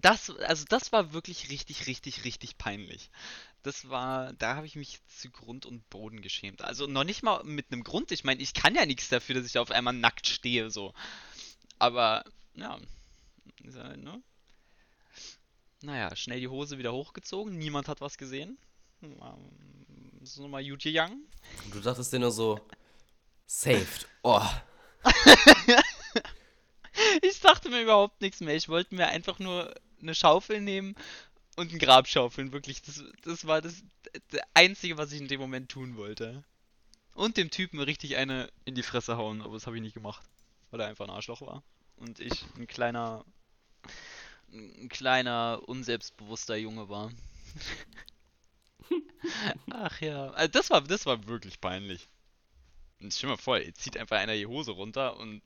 Das, 0.00 0.30
also 0.30 0.64
das 0.68 0.92
war 0.92 1.12
wirklich 1.12 1.50
richtig, 1.50 1.86
richtig, 1.86 2.24
richtig 2.24 2.58
peinlich. 2.58 3.10
Das 3.66 3.88
war, 3.88 4.32
da 4.34 4.54
habe 4.54 4.66
ich 4.66 4.76
mich 4.76 5.04
zu 5.08 5.28
Grund 5.28 5.66
und 5.66 5.90
Boden 5.90 6.22
geschämt. 6.22 6.62
Also 6.62 6.86
noch 6.86 7.02
nicht 7.02 7.24
mal 7.24 7.42
mit 7.42 7.72
einem 7.72 7.82
Grund. 7.82 8.12
Ich 8.12 8.22
meine, 8.22 8.40
ich 8.40 8.54
kann 8.54 8.76
ja 8.76 8.86
nichts 8.86 9.08
dafür, 9.08 9.34
dass 9.34 9.46
ich 9.46 9.58
auf 9.58 9.72
einmal 9.72 9.92
nackt 9.92 10.28
stehe, 10.28 10.70
so. 10.70 10.94
Aber, 11.80 12.22
ja, 12.54 12.78
ist 13.64 13.76
halt, 13.76 14.04
ne? 14.04 14.22
Naja, 15.82 16.14
schnell 16.14 16.38
die 16.38 16.46
Hose 16.46 16.78
wieder 16.78 16.92
hochgezogen. 16.92 17.58
Niemand 17.58 17.88
hat 17.88 18.00
was 18.00 18.18
gesehen. 18.18 18.56
Ähm, 19.02 20.20
Ist 20.22 20.38
nochmal 20.38 20.64
gegangen. 20.64 21.26
Und 21.64 21.74
du 21.74 21.80
dachtest 21.80 22.12
dir 22.12 22.20
nur 22.20 22.30
so, 22.30 22.60
saved. 23.46 24.06
Oh. 24.22 24.46
Ich 27.20 27.40
dachte 27.40 27.68
mir 27.68 27.82
überhaupt 27.82 28.22
nichts 28.22 28.40
mehr. 28.40 28.54
Ich 28.54 28.70
wollte 28.70 28.94
mir 28.94 29.08
einfach 29.08 29.38
nur 29.38 29.74
eine 30.00 30.14
Schaufel 30.14 30.60
nehmen 30.60 30.94
und 31.56 31.72
ein 31.72 31.78
Grab 31.78 32.06
schaufeln. 32.06 32.52
Wirklich, 32.52 32.82
das, 32.82 33.02
das 33.22 33.46
war 33.46 33.60
das, 33.60 33.82
das 34.28 34.40
Einzige, 34.54 34.98
was 34.98 35.12
ich 35.12 35.20
in 35.20 35.28
dem 35.28 35.40
Moment 35.40 35.70
tun 35.70 35.96
wollte. 35.96 36.44
Und 37.14 37.38
dem 37.38 37.50
Typen 37.50 37.80
richtig 37.80 38.16
eine 38.16 38.50
in 38.66 38.74
die 38.74 38.82
Fresse 38.82 39.16
hauen, 39.16 39.40
aber 39.40 39.54
das 39.54 39.66
habe 39.66 39.76
ich 39.76 39.82
nicht 39.82 39.94
gemacht. 39.94 40.22
Weil 40.70 40.80
er 40.80 40.88
einfach 40.88 41.06
ein 41.06 41.10
Arschloch 41.10 41.40
war. 41.40 41.62
Und 41.96 42.20
ich 42.20 42.44
ein 42.56 42.66
kleiner, 42.66 43.24
ein 44.52 44.88
kleiner, 44.90 45.62
unselbstbewusster 45.66 46.56
Junge 46.56 46.88
war. 46.90 47.10
Ach 49.70 50.00
ja, 50.00 50.30
also 50.30 50.52
das 50.52 50.70
war, 50.70 50.82
das 50.82 51.06
war 51.06 51.26
wirklich 51.26 51.60
peinlich. 51.60 52.08
Und 53.00 53.12
stell 53.12 53.28
dir 53.28 53.36
mal 53.36 53.42
vor, 53.42 53.58
ihr 53.58 53.74
zieht 53.74 53.96
einfach 53.96 54.18
einer 54.18 54.34
die 54.34 54.46
Hose 54.46 54.72
runter 54.72 55.16
und 55.16 55.42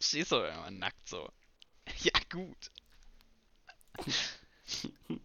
stehst 0.00 0.32
immer 0.32 0.70
nackt 0.70 1.08
so. 1.08 1.30
Ja, 2.02 2.12
gut. 2.30 2.70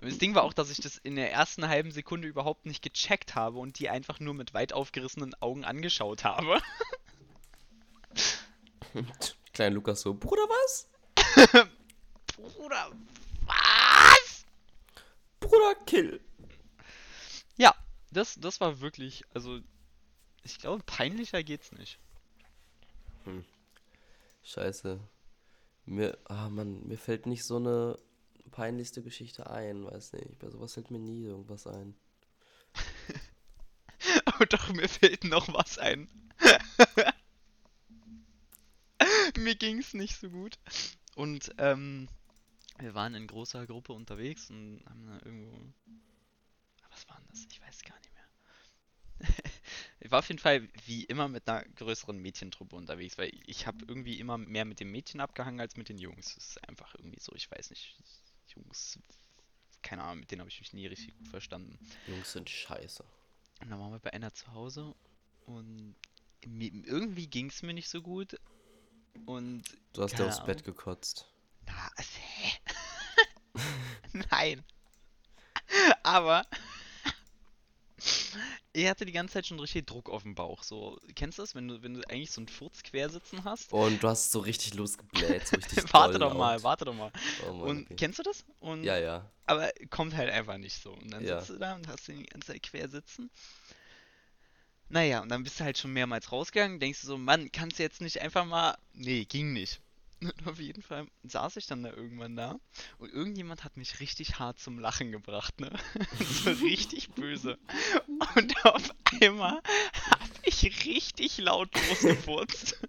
Das 0.01 0.17
Ding 0.17 0.35
war 0.35 0.43
auch, 0.43 0.53
dass 0.53 0.69
ich 0.69 0.77
das 0.77 0.97
in 0.97 1.15
der 1.15 1.31
ersten 1.31 1.67
halben 1.67 1.91
Sekunde 1.91 2.27
überhaupt 2.27 2.65
nicht 2.65 2.81
gecheckt 2.81 3.35
habe 3.35 3.59
und 3.59 3.79
die 3.79 3.89
einfach 3.89 4.19
nur 4.19 4.33
mit 4.33 4.53
weit 4.53 4.73
aufgerissenen 4.73 5.33
Augen 5.41 5.63
angeschaut 5.63 6.23
habe. 6.23 6.61
Und 8.93 9.37
kleiner 9.51 9.75
Lukas 9.75 10.01
so, 10.01 10.13
Bruder, 10.13 10.43
was? 10.43 10.87
Bruder, 12.37 12.91
was? 13.45 14.45
Bruder, 15.41 15.75
kill. 15.85 16.21
Ja, 17.57 17.75
das, 18.11 18.35
das 18.39 18.61
war 18.61 18.79
wirklich, 18.79 19.25
also, 19.33 19.59
ich 20.43 20.59
glaube, 20.59 20.81
peinlicher 20.85 21.43
geht's 21.43 21.73
nicht. 21.73 21.99
Scheiße. 24.43 24.99
Mir, 25.85 26.17
ah 26.25 26.49
Mann, 26.49 26.87
mir 26.87 26.97
fällt 26.97 27.25
nicht 27.25 27.43
so 27.43 27.57
eine 27.57 27.97
peinlichste 28.51 29.01
Geschichte 29.01 29.49
ein, 29.49 29.85
weiß 29.85 30.13
nicht. 30.13 30.39
Bei 30.39 30.49
sowas 30.49 30.73
fällt 30.73 30.91
mir 30.91 30.99
nie 30.99 31.25
irgendwas 31.25 31.67
ein. 31.67 31.95
Aber 34.25 34.45
doch, 34.45 34.73
mir 34.73 34.87
fällt 34.87 35.23
noch 35.23 35.51
was 35.53 35.77
ein. 35.77 36.09
mir 39.37 39.55
ging's 39.55 39.93
nicht 39.93 40.19
so 40.19 40.29
gut. 40.29 40.57
Und 41.15 41.53
ähm, 41.57 42.07
wir 42.79 42.93
waren 42.93 43.15
in 43.15 43.27
großer 43.27 43.65
Gruppe 43.65 43.93
unterwegs 43.93 44.49
und 44.49 44.83
haben 44.89 45.07
da 45.07 45.25
irgendwo. 45.25 45.73
Was 46.89 47.07
war 47.09 47.17
denn 47.17 47.27
das? 47.29 47.45
Ich 47.49 47.61
weiß 47.61 47.83
gar 47.83 47.97
nicht 47.97 48.13
mehr. 48.13 48.25
ich 49.99 50.11
war 50.11 50.19
auf 50.19 50.27
jeden 50.27 50.39
Fall 50.39 50.67
wie 50.85 51.03
immer 51.05 51.27
mit 51.27 51.47
einer 51.47 51.63
größeren 51.63 52.17
Mädchentruppe 52.17 52.75
unterwegs, 52.75 53.17
weil 53.17 53.31
ich 53.45 53.67
habe 53.67 53.85
irgendwie 53.87 54.19
immer 54.19 54.37
mehr 54.37 54.65
mit 54.65 54.79
den 54.79 54.91
Mädchen 54.91 55.21
abgehangen 55.21 55.59
als 55.59 55.77
mit 55.77 55.89
den 55.89 55.97
Jungs. 55.97 56.35
Das 56.35 56.49
ist 56.49 56.67
einfach 56.67 56.95
irgendwie 56.95 57.19
so, 57.19 57.33
ich 57.35 57.49
weiß 57.49 57.69
nicht. 57.69 57.95
Jungs, 58.55 58.99
keine 59.81 60.03
Ahnung, 60.03 60.19
mit 60.21 60.31
denen 60.31 60.41
habe 60.41 60.49
ich 60.49 60.59
mich 60.59 60.73
nie 60.73 60.87
richtig 60.87 61.17
gut 61.17 61.27
verstanden. 61.27 61.77
Jungs 62.07 62.31
sind 62.31 62.49
scheiße. 62.49 63.03
Und 63.61 63.69
dann 63.69 63.79
waren 63.79 63.91
wir 63.91 63.99
bei 63.99 64.13
einer 64.13 64.33
zu 64.33 64.51
Hause 64.53 64.93
und 65.45 65.95
irgendwie 66.41 67.27
ging 67.27 67.47
es 67.47 67.61
mir 67.61 67.73
nicht 67.73 67.89
so 67.89 68.01
gut. 68.01 68.39
Und 69.25 69.63
Du 69.93 70.03
hast 70.03 70.17
ja 70.19 70.27
aufs. 70.27 70.43
Bett 70.43 70.63
gekotzt. 70.63 71.27
na, 71.65 71.89
hä? 71.97 72.51
Nein. 74.31 74.63
Aber 76.03 76.45
ich 78.75 78.87
hatte 78.87 79.05
die 79.05 79.11
ganze 79.11 79.33
Zeit 79.35 79.47
schon 79.47 79.59
richtig 79.59 79.87
Druck 79.87 80.09
auf 80.09 80.23
dem 80.23 80.35
Bauch. 80.35 80.63
So, 80.63 80.97
kennst 81.15 81.37
du 81.37 81.43
das, 81.43 81.55
wenn 81.55 81.67
du, 81.67 81.81
wenn 81.81 81.93
du 81.93 82.01
eigentlich 82.09 82.31
so 82.31 82.41
einen 82.41 82.47
Furz 82.47 82.83
quersitzen 82.83 83.43
hast? 83.43 83.71
Und 83.73 84.03
du 84.03 84.07
hast 84.07 84.31
so 84.31 84.39
richtig 84.39 84.73
losgebläht, 84.73 85.47
so 85.47 85.55
richtig 85.55 85.83
warte 85.93 86.19
doch 86.19 86.33
mal, 86.33 86.55
laut. 86.55 86.63
warte 86.63 86.85
doch 86.85 86.93
mal. 86.93 87.11
Oh 87.37 87.53
Mann, 87.53 87.69
Und 87.69 87.85
okay. 87.85 87.95
kennst 87.95 88.19
du 88.19 88.23
das? 88.23 88.43
Und, 88.59 88.83
Ja, 88.83 88.97
ja. 88.97 89.29
Aber 89.45 89.71
kommt 89.89 90.15
halt 90.15 90.29
einfach 90.31 90.57
nicht 90.57 90.81
so. 90.81 90.91
Und 90.93 91.11
dann 91.11 91.23
Ja. 91.23 91.39
sitzt 91.39 91.49
du 91.51 91.57
da 91.57 91.75
und 91.75 91.87
hast 91.87 92.07
den 92.07 92.19
die 92.19 92.25
ganze 92.25 92.51
Zeit 92.53 92.63
quer 92.63 92.89
sitzen. 92.89 93.29
Naja, 94.89 95.21
und 95.21 95.29
dann 95.29 95.43
bist 95.43 95.59
du 95.59 95.63
halt 95.63 95.77
schon 95.77 95.93
mehrmals 95.93 96.31
rausgegangen, 96.31 96.79
denkst 96.79 97.01
du 97.01 97.07
so, 97.07 97.17
Mann, 97.17 97.51
kannst 97.51 97.77
du 97.79 97.83
jetzt 97.83 98.01
nicht 98.01 98.21
einfach 98.21 98.45
mal. 98.45 98.75
Nee, 98.93 99.25
ging 99.25 99.53
nicht. 99.53 99.79
Und 100.25 100.47
auf 100.47 100.59
jeden 100.59 100.81
Fall 100.81 101.07
saß 101.23 101.57
ich 101.57 101.67
dann 101.67 101.83
da 101.83 101.91
irgendwann 101.91 102.35
da 102.35 102.59
und 102.97 103.11
irgendjemand 103.11 103.63
hat 103.63 103.77
mich 103.77 103.99
richtig 103.99 104.39
hart 104.39 104.59
zum 104.59 104.79
Lachen 104.79 105.11
gebracht, 105.11 105.59
ne? 105.59 105.71
so 106.19 106.51
richtig 106.51 107.09
böse. 107.11 107.57
Und 108.35 108.65
auf 108.65 108.89
einmal 109.21 109.61
hab 110.09 110.29
ich 110.43 110.85
richtig 110.85 111.37
laut 111.37 111.69
losgefurzt. 111.89 112.79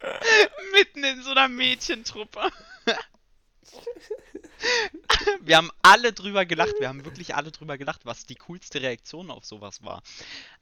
Mitten 0.72 1.04
in 1.04 1.22
so 1.22 1.30
einer 1.30 1.48
Mädchentruppe. 1.48 2.50
Wir 5.42 5.56
haben 5.58 5.70
alle 5.82 6.12
drüber 6.12 6.46
gelacht, 6.46 6.72
wir 6.78 6.88
haben 6.88 7.04
wirklich 7.04 7.34
alle 7.34 7.50
drüber 7.50 7.76
gelacht, 7.76 8.06
was 8.06 8.24
die 8.24 8.34
coolste 8.34 8.80
Reaktion 8.80 9.30
auf 9.30 9.44
sowas 9.44 9.82
war. 9.82 10.02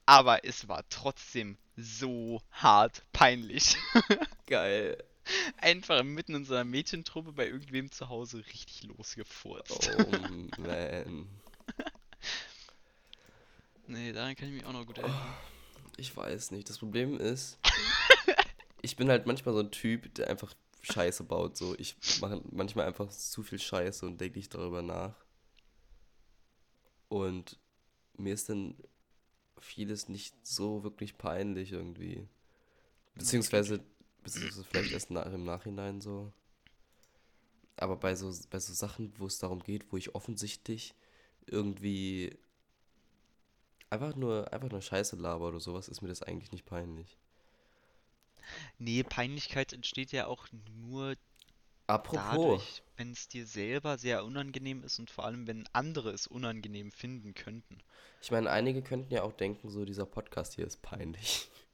Aber 0.06 0.44
es 0.44 0.66
war 0.68 0.84
trotzdem 0.88 1.56
so 1.76 2.42
hart 2.50 3.04
peinlich. 3.12 3.76
Geil. 4.46 4.98
Einfach 5.58 6.02
mitten 6.02 6.34
in 6.34 6.44
so 6.44 6.54
einer 6.54 6.64
Mädchentruppe 6.64 7.32
bei 7.32 7.46
irgendwem 7.46 7.90
zu 7.90 8.08
Hause 8.08 8.38
richtig 8.46 8.84
losgefurzt. 8.84 9.90
Oh 9.98 10.10
man. 10.60 11.28
Nee, 13.88 14.12
daran 14.12 14.36
kann 14.36 14.48
ich 14.48 14.54
mich 14.54 14.66
auch 14.66 14.72
noch 14.72 14.86
gut 14.86 14.98
erinnern. 14.98 15.34
Ich 15.96 16.14
weiß 16.14 16.50
nicht. 16.50 16.68
Das 16.68 16.78
Problem 16.78 17.18
ist, 17.18 17.58
ich 18.82 18.96
bin 18.96 19.08
halt 19.08 19.26
manchmal 19.26 19.54
so 19.54 19.60
ein 19.60 19.70
Typ, 19.70 20.14
der 20.14 20.28
einfach 20.28 20.54
Scheiße 20.82 21.24
baut. 21.24 21.56
So, 21.56 21.74
ich 21.78 21.96
mache 22.20 22.42
manchmal 22.50 22.86
einfach 22.86 23.08
zu 23.08 23.42
viel 23.42 23.58
Scheiße 23.58 24.06
und 24.06 24.20
denke 24.20 24.38
nicht 24.38 24.54
darüber 24.54 24.82
nach. 24.82 25.14
Und 27.08 27.58
mir 28.18 28.34
ist 28.34 28.50
dann 28.50 28.76
vieles 29.58 30.08
nicht 30.08 30.34
so 30.46 30.84
wirklich 30.84 31.16
peinlich 31.16 31.72
irgendwie. 31.72 32.28
Beziehungsweise, 33.14 33.84
beziehungsweise 34.22 34.64
vielleicht 34.64 34.92
erst 34.92 35.10
nach, 35.10 35.26
im 35.26 35.44
Nachhinein 35.44 36.00
so. 36.00 36.32
Aber 37.76 37.96
bei 37.96 38.14
so, 38.14 38.32
bei 38.50 38.58
so 38.58 38.72
Sachen, 38.72 39.12
wo 39.18 39.26
es 39.26 39.38
darum 39.38 39.62
geht, 39.62 39.92
wo 39.92 39.96
ich 39.96 40.14
offensichtlich 40.14 40.94
irgendwie 41.46 42.36
einfach 43.90 44.16
nur, 44.16 44.52
einfach 44.52 44.70
nur 44.70 44.82
Scheiße 44.82 45.16
laber 45.16 45.48
oder 45.48 45.60
sowas, 45.60 45.88
ist 45.88 46.02
mir 46.02 46.08
das 46.08 46.22
eigentlich 46.22 46.52
nicht 46.52 46.66
peinlich. 46.66 47.16
Nee, 48.78 49.02
Peinlichkeit 49.02 49.72
entsteht 49.72 50.12
ja 50.12 50.26
auch 50.26 50.48
nur 50.80 51.14
Apropos, 51.88 52.82
wenn 52.98 53.12
es 53.12 53.28
dir 53.28 53.46
selber 53.46 53.96
sehr 53.96 54.22
unangenehm 54.22 54.84
ist 54.84 54.98
und 54.98 55.10
vor 55.10 55.24
allem, 55.24 55.46
wenn 55.46 55.66
andere 55.72 56.10
es 56.10 56.26
unangenehm 56.26 56.92
finden 56.92 57.32
könnten. 57.32 57.78
ich 58.20 58.30
meine, 58.30 58.50
einige 58.50 58.82
könnten 58.82 59.12
ja 59.12 59.22
auch 59.22 59.32
denken, 59.32 59.70
so 59.70 59.86
dieser 59.86 60.04
Podcast 60.04 60.54
hier 60.56 60.66
ist 60.66 60.82
peinlich. 60.82 61.48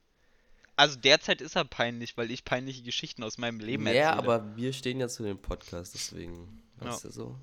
Also 0.76 0.98
derzeit 0.98 1.40
ist 1.40 1.56
er 1.56 1.64
peinlich, 1.64 2.16
weil 2.16 2.30
ich 2.30 2.44
peinliche 2.44 2.82
Geschichten 2.82 3.22
aus 3.22 3.38
meinem 3.38 3.60
Leben 3.60 3.86
Ja, 3.86 3.92
erzähle. 3.92 4.18
aber 4.18 4.56
wir 4.56 4.72
stehen 4.72 4.98
ja 5.00 5.08
zu 5.08 5.22
dem 5.22 5.38
Podcast, 5.38 5.94
deswegen, 5.94 6.62
Ja. 6.80 6.86
weißt 6.86 7.04
du 7.04 7.10
so. 7.12 7.38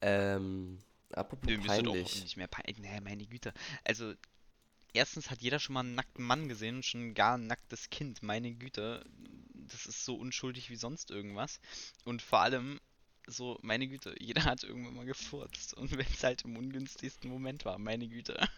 Ähm, 0.00 0.78
apropos 1.12 1.48
Nö, 1.50 1.56
das 1.58 1.64
auch 1.64 1.68
peinlich. 1.82 2.22
nicht 2.22 2.36
mehr 2.36 2.46
peinlich. 2.46 2.78
Nee, 2.78 3.00
meine 3.00 3.26
Güte. 3.26 3.52
Also, 3.84 4.14
erstens 4.94 5.30
hat 5.30 5.42
jeder 5.42 5.58
schon 5.58 5.74
mal 5.74 5.80
einen 5.80 5.94
nackten 5.94 6.24
Mann 6.24 6.48
gesehen 6.48 6.76
und 6.76 6.84
schon 6.86 7.12
gar 7.14 7.36
ein 7.36 7.46
nacktes 7.46 7.90
Kind. 7.90 8.22
Meine 8.22 8.52
Güte. 8.54 9.04
Das 9.54 9.84
ist 9.86 10.04
so 10.06 10.14
unschuldig 10.14 10.70
wie 10.70 10.76
sonst 10.76 11.10
irgendwas. 11.10 11.60
Und 12.04 12.22
vor 12.22 12.40
allem, 12.40 12.80
so, 13.26 13.58
meine 13.60 13.86
Güte, 13.88 14.14
jeder 14.18 14.44
hat 14.44 14.62
irgendwann 14.64 14.94
mal 14.94 15.04
gefurzt. 15.04 15.74
Und 15.74 15.90
wenn 15.98 16.06
es 16.06 16.24
halt 16.24 16.42
im 16.46 16.56
ungünstigsten 16.56 17.28
Moment 17.30 17.66
war, 17.66 17.78
meine 17.78 18.08
Güte. 18.08 18.38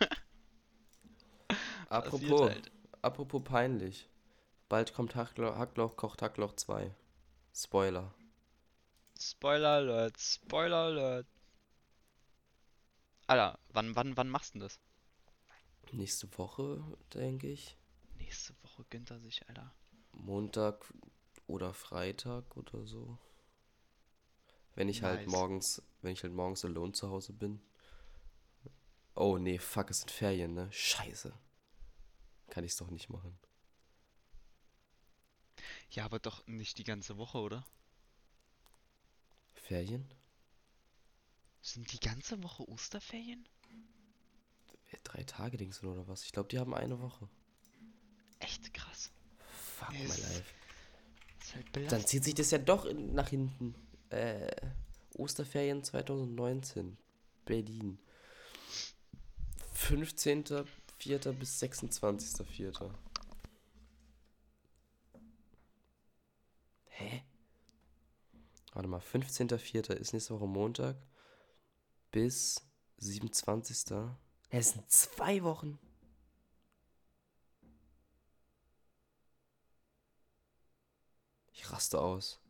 Apropos, 1.88 2.50
halt. 2.50 2.70
Apropos 3.02 3.42
peinlich. 3.44 4.08
Bald 4.68 4.94
kommt 4.94 5.14
Hacklau 5.16 5.56
Hacklauch 5.56 5.96
kocht 5.96 6.22
Hackloch 6.22 6.54
2. 6.54 6.94
Spoiler. 7.54 8.14
Spoiler 9.18 9.68
Alert, 9.68 10.18
Spoiler 10.18 10.76
Alert. 10.76 11.26
Alter, 13.26 13.58
wann, 13.68 13.94
wann, 13.96 14.16
wann 14.16 14.28
machst 14.28 14.54
du 14.54 14.58
denn 14.58 14.68
das? 14.68 14.80
Nächste 15.92 16.26
Woche, 16.38 16.82
denke 17.14 17.48
ich. 17.48 17.76
Nächste 18.18 18.54
Woche 18.62 18.84
gönnt 18.90 19.10
er 19.10 19.18
sich, 19.18 19.46
Alter. 19.48 19.72
Montag 20.12 20.92
oder 21.46 21.74
Freitag 21.74 22.56
oder 22.56 22.86
so. 22.86 23.18
Wenn 24.74 24.88
ich 24.88 25.02
halt 25.02 25.22
Nice. 25.22 25.30
morgens, 25.30 25.82
wenn 26.02 26.12
ich 26.12 26.22
halt 26.22 26.32
morgens 26.32 26.64
alone 26.64 26.92
zu 26.92 27.10
Hause 27.10 27.32
bin. 27.32 27.60
Oh 29.14 29.36
nee, 29.36 29.58
fuck, 29.58 29.90
es 29.90 29.98
sind 30.00 30.10
Ferien, 30.10 30.54
ne? 30.54 30.68
Scheiße. 30.72 31.32
Kann 32.50 32.64
ich's 32.64 32.76
doch 32.76 32.90
nicht 32.90 33.08
machen. 33.08 33.36
Ja, 35.90 36.04
aber 36.04 36.18
doch 36.18 36.46
nicht 36.46 36.76
die 36.78 36.84
ganze 36.84 37.16
Woche, 37.16 37.38
oder? 37.38 37.64
Ferien? 39.54 40.12
Sind 41.62 41.92
die 41.92 42.00
ganze 42.00 42.42
Woche 42.42 42.68
Osterferien? 42.68 43.46
Ja, 44.92 44.98
Drei 45.04 45.22
Tage 45.24 45.56
Dings 45.56 45.82
oder 45.82 46.06
was? 46.08 46.24
Ich 46.24 46.32
glaube, 46.32 46.48
die 46.48 46.58
haben 46.58 46.74
eine 46.74 47.00
Woche. 47.00 47.28
Echt 48.40 48.72
krass. 48.74 49.10
Fuck 49.78 49.92
Ja, 49.92 49.98
my 50.00 50.04
es- 50.06 50.18
life. 50.18 50.54
halt 51.54 51.92
Dann 51.92 52.06
zieht 52.06 52.24
sich 52.24 52.34
das 52.34 52.50
ja 52.50 52.58
doch 52.58 52.84
in, 52.84 53.14
nach 53.14 53.28
hinten. 53.28 53.74
Äh, 54.10 54.50
Osterferien 55.14 55.82
2019. 55.84 56.96
Berlin. 57.44 57.98
15.04. 61.00 61.32
bis 61.32 61.62
26.04. 61.62 62.90
Hä? 66.88 67.24
Warte 68.72 68.88
mal, 68.88 69.00
15.04. 69.00 69.94
ist 69.94 70.12
nächste 70.12 70.34
Woche 70.34 70.46
Montag. 70.46 70.96
Bis 72.10 72.62
27. 72.98 73.90
Hä, 73.90 74.58
Es 74.58 74.70
sind 74.72 74.90
zwei 74.90 75.42
Wochen. 75.42 75.78
Ich 81.52 81.70
raste 81.70 82.00
aus. 82.00 82.40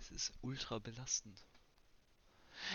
Es 0.00 0.10
ist 0.10 0.32
ultra 0.42 0.78
belastend. 0.78 1.44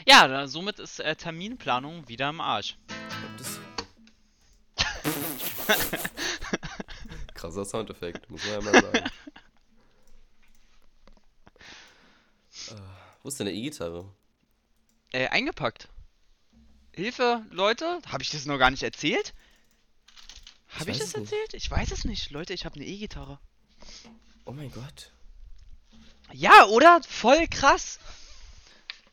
Ja, 0.06 0.48
somit 0.48 0.80
ist 0.80 1.00
äh, 1.00 1.16
Terminplanung 1.16 2.08
wieder 2.08 2.30
im 2.30 2.40
Arsch. 2.42 2.78
Das 3.38 3.60
Krasser 7.54 7.66
Soundeffekt, 7.70 8.30
muss 8.32 8.44
man 8.46 8.54
ja 8.54 8.62
mal 8.62 8.82
sagen. 8.82 8.98
äh, 12.70 12.82
wo 13.24 13.30
ist 13.30 13.40
denn 13.40 13.46
der 13.46 13.54
E-Gitarre? 13.54 14.10
Äh, 15.12 15.28
eingepackt. 15.28 15.88
Hilfe, 16.94 17.46
Leute, 17.52 18.02
habe 18.08 18.24
ich 18.24 18.32
das 18.32 18.46
noch 18.46 18.58
gar 18.58 18.72
nicht 18.72 18.82
erzählt? 18.82 19.34
Habe 20.70 20.90
ich 20.92 21.00
weiß 21.00 21.00
das 21.00 21.08
es 21.10 21.18
nicht. 21.18 21.32
erzählt? 21.32 21.54
Ich 21.54 21.70
weiß 21.70 21.92
es 21.92 22.06
nicht. 22.06 22.32
Leute, 22.32 22.54
ich 22.54 22.66
habe 22.66 22.76
eine 22.76 22.86
E-Gitarre. 22.86 23.40
Oh 24.46 24.52
mein 24.52 24.72
Gott. 24.72 25.12
Ja, 26.32 26.66
oder? 26.66 27.02
Voll 27.08 27.48
krass. 27.48 28.00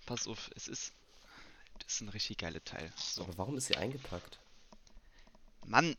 Pass 0.07 0.27
auf, 0.27 0.51
es 0.57 0.67
ist. 0.67 0.93
Das 1.79 1.95
ist 1.95 2.01
ein 2.01 2.09
richtig 2.09 2.39
geiles 2.39 2.65
Teil. 2.65 2.91
So. 2.97 3.23
Aber 3.23 3.37
warum 3.37 3.59
ist 3.59 3.67
sie 3.67 3.77
eingepackt? 3.77 4.39
Mann, 5.67 5.97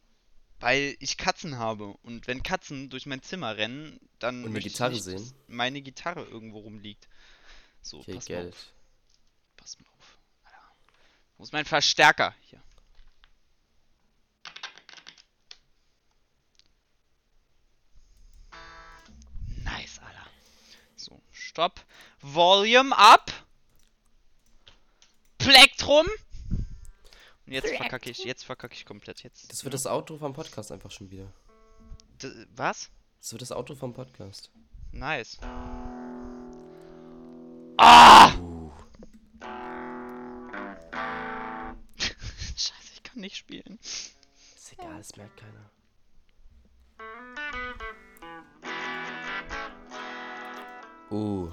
weil 0.62 0.96
ich 1.00 1.18
Katzen 1.18 1.58
habe. 1.58 1.88
Und 2.04 2.28
wenn 2.28 2.44
Katzen 2.44 2.90
durch 2.90 3.06
mein 3.06 3.22
Zimmer 3.22 3.58
rennen, 3.58 4.00
dann. 4.20 4.44
Und 4.46 4.54
möchte 4.54 4.68
ich 4.68 4.74
Gitarre 4.74 4.94
nicht, 4.94 5.04
sehen? 5.04 5.18
dass 5.18 5.34
meine 5.48 5.82
Gitarre 5.82 6.24
irgendwo 6.24 6.60
rumliegt. 6.60 7.08
So, 7.82 8.00
Okay, 8.00 8.14
pass 8.16 8.30
mal 8.30 8.36
Geld. 8.44 8.54
auf. 8.54 8.74
Pass 9.58 9.80
mal 9.80 9.88
auf. 9.98 10.18
Alter. 10.46 10.72
Wo 11.38 11.44
ist 11.44 11.54
mein 11.54 11.66
Verstärker? 11.66 12.34
Hier. 12.42 12.62
Nice, 19.64 20.00
Alter. 20.00 20.26
So, 20.96 21.22
stopp. 21.32 21.82
Volume 22.22 22.96
up. 22.98 23.32
Plektrum. 25.38 26.08
Und 27.52 27.56
jetzt 27.56 27.76
verkacke 27.76 28.10
ich, 28.10 28.24
jetzt 28.24 28.46
verkacke 28.46 28.76
ich 28.76 28.86
komplett. 28.86 29.24
Jetzt. 29.24 29.52
Das 29.52 29.66
wird 29.66 29.74
das 29.74 29.86
Outro 29.86 30.18
vom 30.18 30.32
Podcast 30.32 30.72
einfach 30.72 30.90
schon 30.90 31.12
wieder. 31.12 31.34
D 32.24 32.32
was? 32.56 32.90
Das 33.20 33.34
wird 33.34 33.42
das 33.42 33.52
Outro 33.52 33.76
vom 33.76 33.92
Podcast. 33.92 34.50
Nice. 34.94 35.38
Ah! 37.76 38.34
Uh. 38.38 38.72
Scheiße, 42.56 42.94
ich 42.94 43.04
kann 43.04 43.20
nicht 43.20 43.24
nicht 43.24 43.36
spielen. 43.36 43.80
Ist 43.82 44.16
egal, 44.72 45.02
es 45.02 45.14
merkt 45.18 45.36
keiner. 45.36 45.70
Uh. 51.10 51.50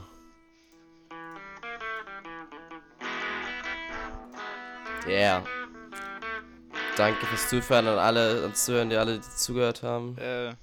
Yeah. 5.05 5.42
Danke 6.99 7.24
fürs 7.26 7.49
Zuhören 7.49 7.86
an 7.86 7.96
alle, 7.96 8.42
ans 8.42 8.64
Zuhören, 8.64 8.90
die 8.90 8.96
alle 8.96 9.20
zugehört 9.20 9.84
haben. 9.84 10.18
Äh, 10.18 10.57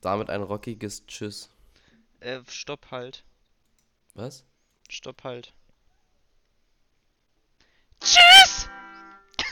Damit 0.00 0.30
ein 0.30 0.42
rockiges 0.42 1.04
Tschüss. 1.06 1.50
äh, 2.20 2.40
stopp 2.48 2.90
halt. 2.90 3.24
Was? 4.14 4.46
Stopp 4.88 5.22
halt. 5.22 5.52
Tschüss! 8.00 8.66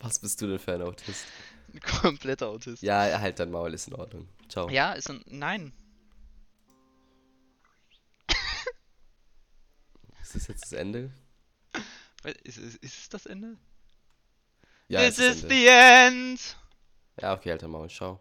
Was 0.00 0.18
bist 0.18 0.40
du 0.40 0.48
denn 0.48 0.58
für 0.58 0.72
ein 0.72 0.82
Autist? 0.82 1.26
Ein 1.72 1.78
kompletter 1.78 2.48
Autist. 2.48 2.82
Ja, 2.82 3.20
halt 3.20 3.38
dein 3.38 3.52
Maul, 3.52 3.72
ist 3.72 3.86
in 3.86 3.94
Ordnung. 3.94 4.26
Ciao. 4.48 4.68
Ja, 4.68 4.94
ist 4.94 5.08
ein. 5.08 5.22
Nein. 5.28 5.72
Ist 10.34 10.36
das 10.36 10.48
jetzt 10.48 10.62
das 10.62 10.72
Ende? 10.72 11.12
Ist, 12.44 12.56
ist, 12.56 12.76
ist 12.76 12.98
es 12.98 13.08
das 13.10 13.26
Ende? 13.26 13.58
Ja, 14.88 15.00
This 15.00 15.18
is 15.18 15.42
Ende. 15.42 15.54
the 15.54 15.66
end! 15.66 16.56
Ja, 17.20 17.34
okay, 17.34 17.58
dein 17.58 17.70
Maul. 17.70 17.90
Ciao. 17.90 18.18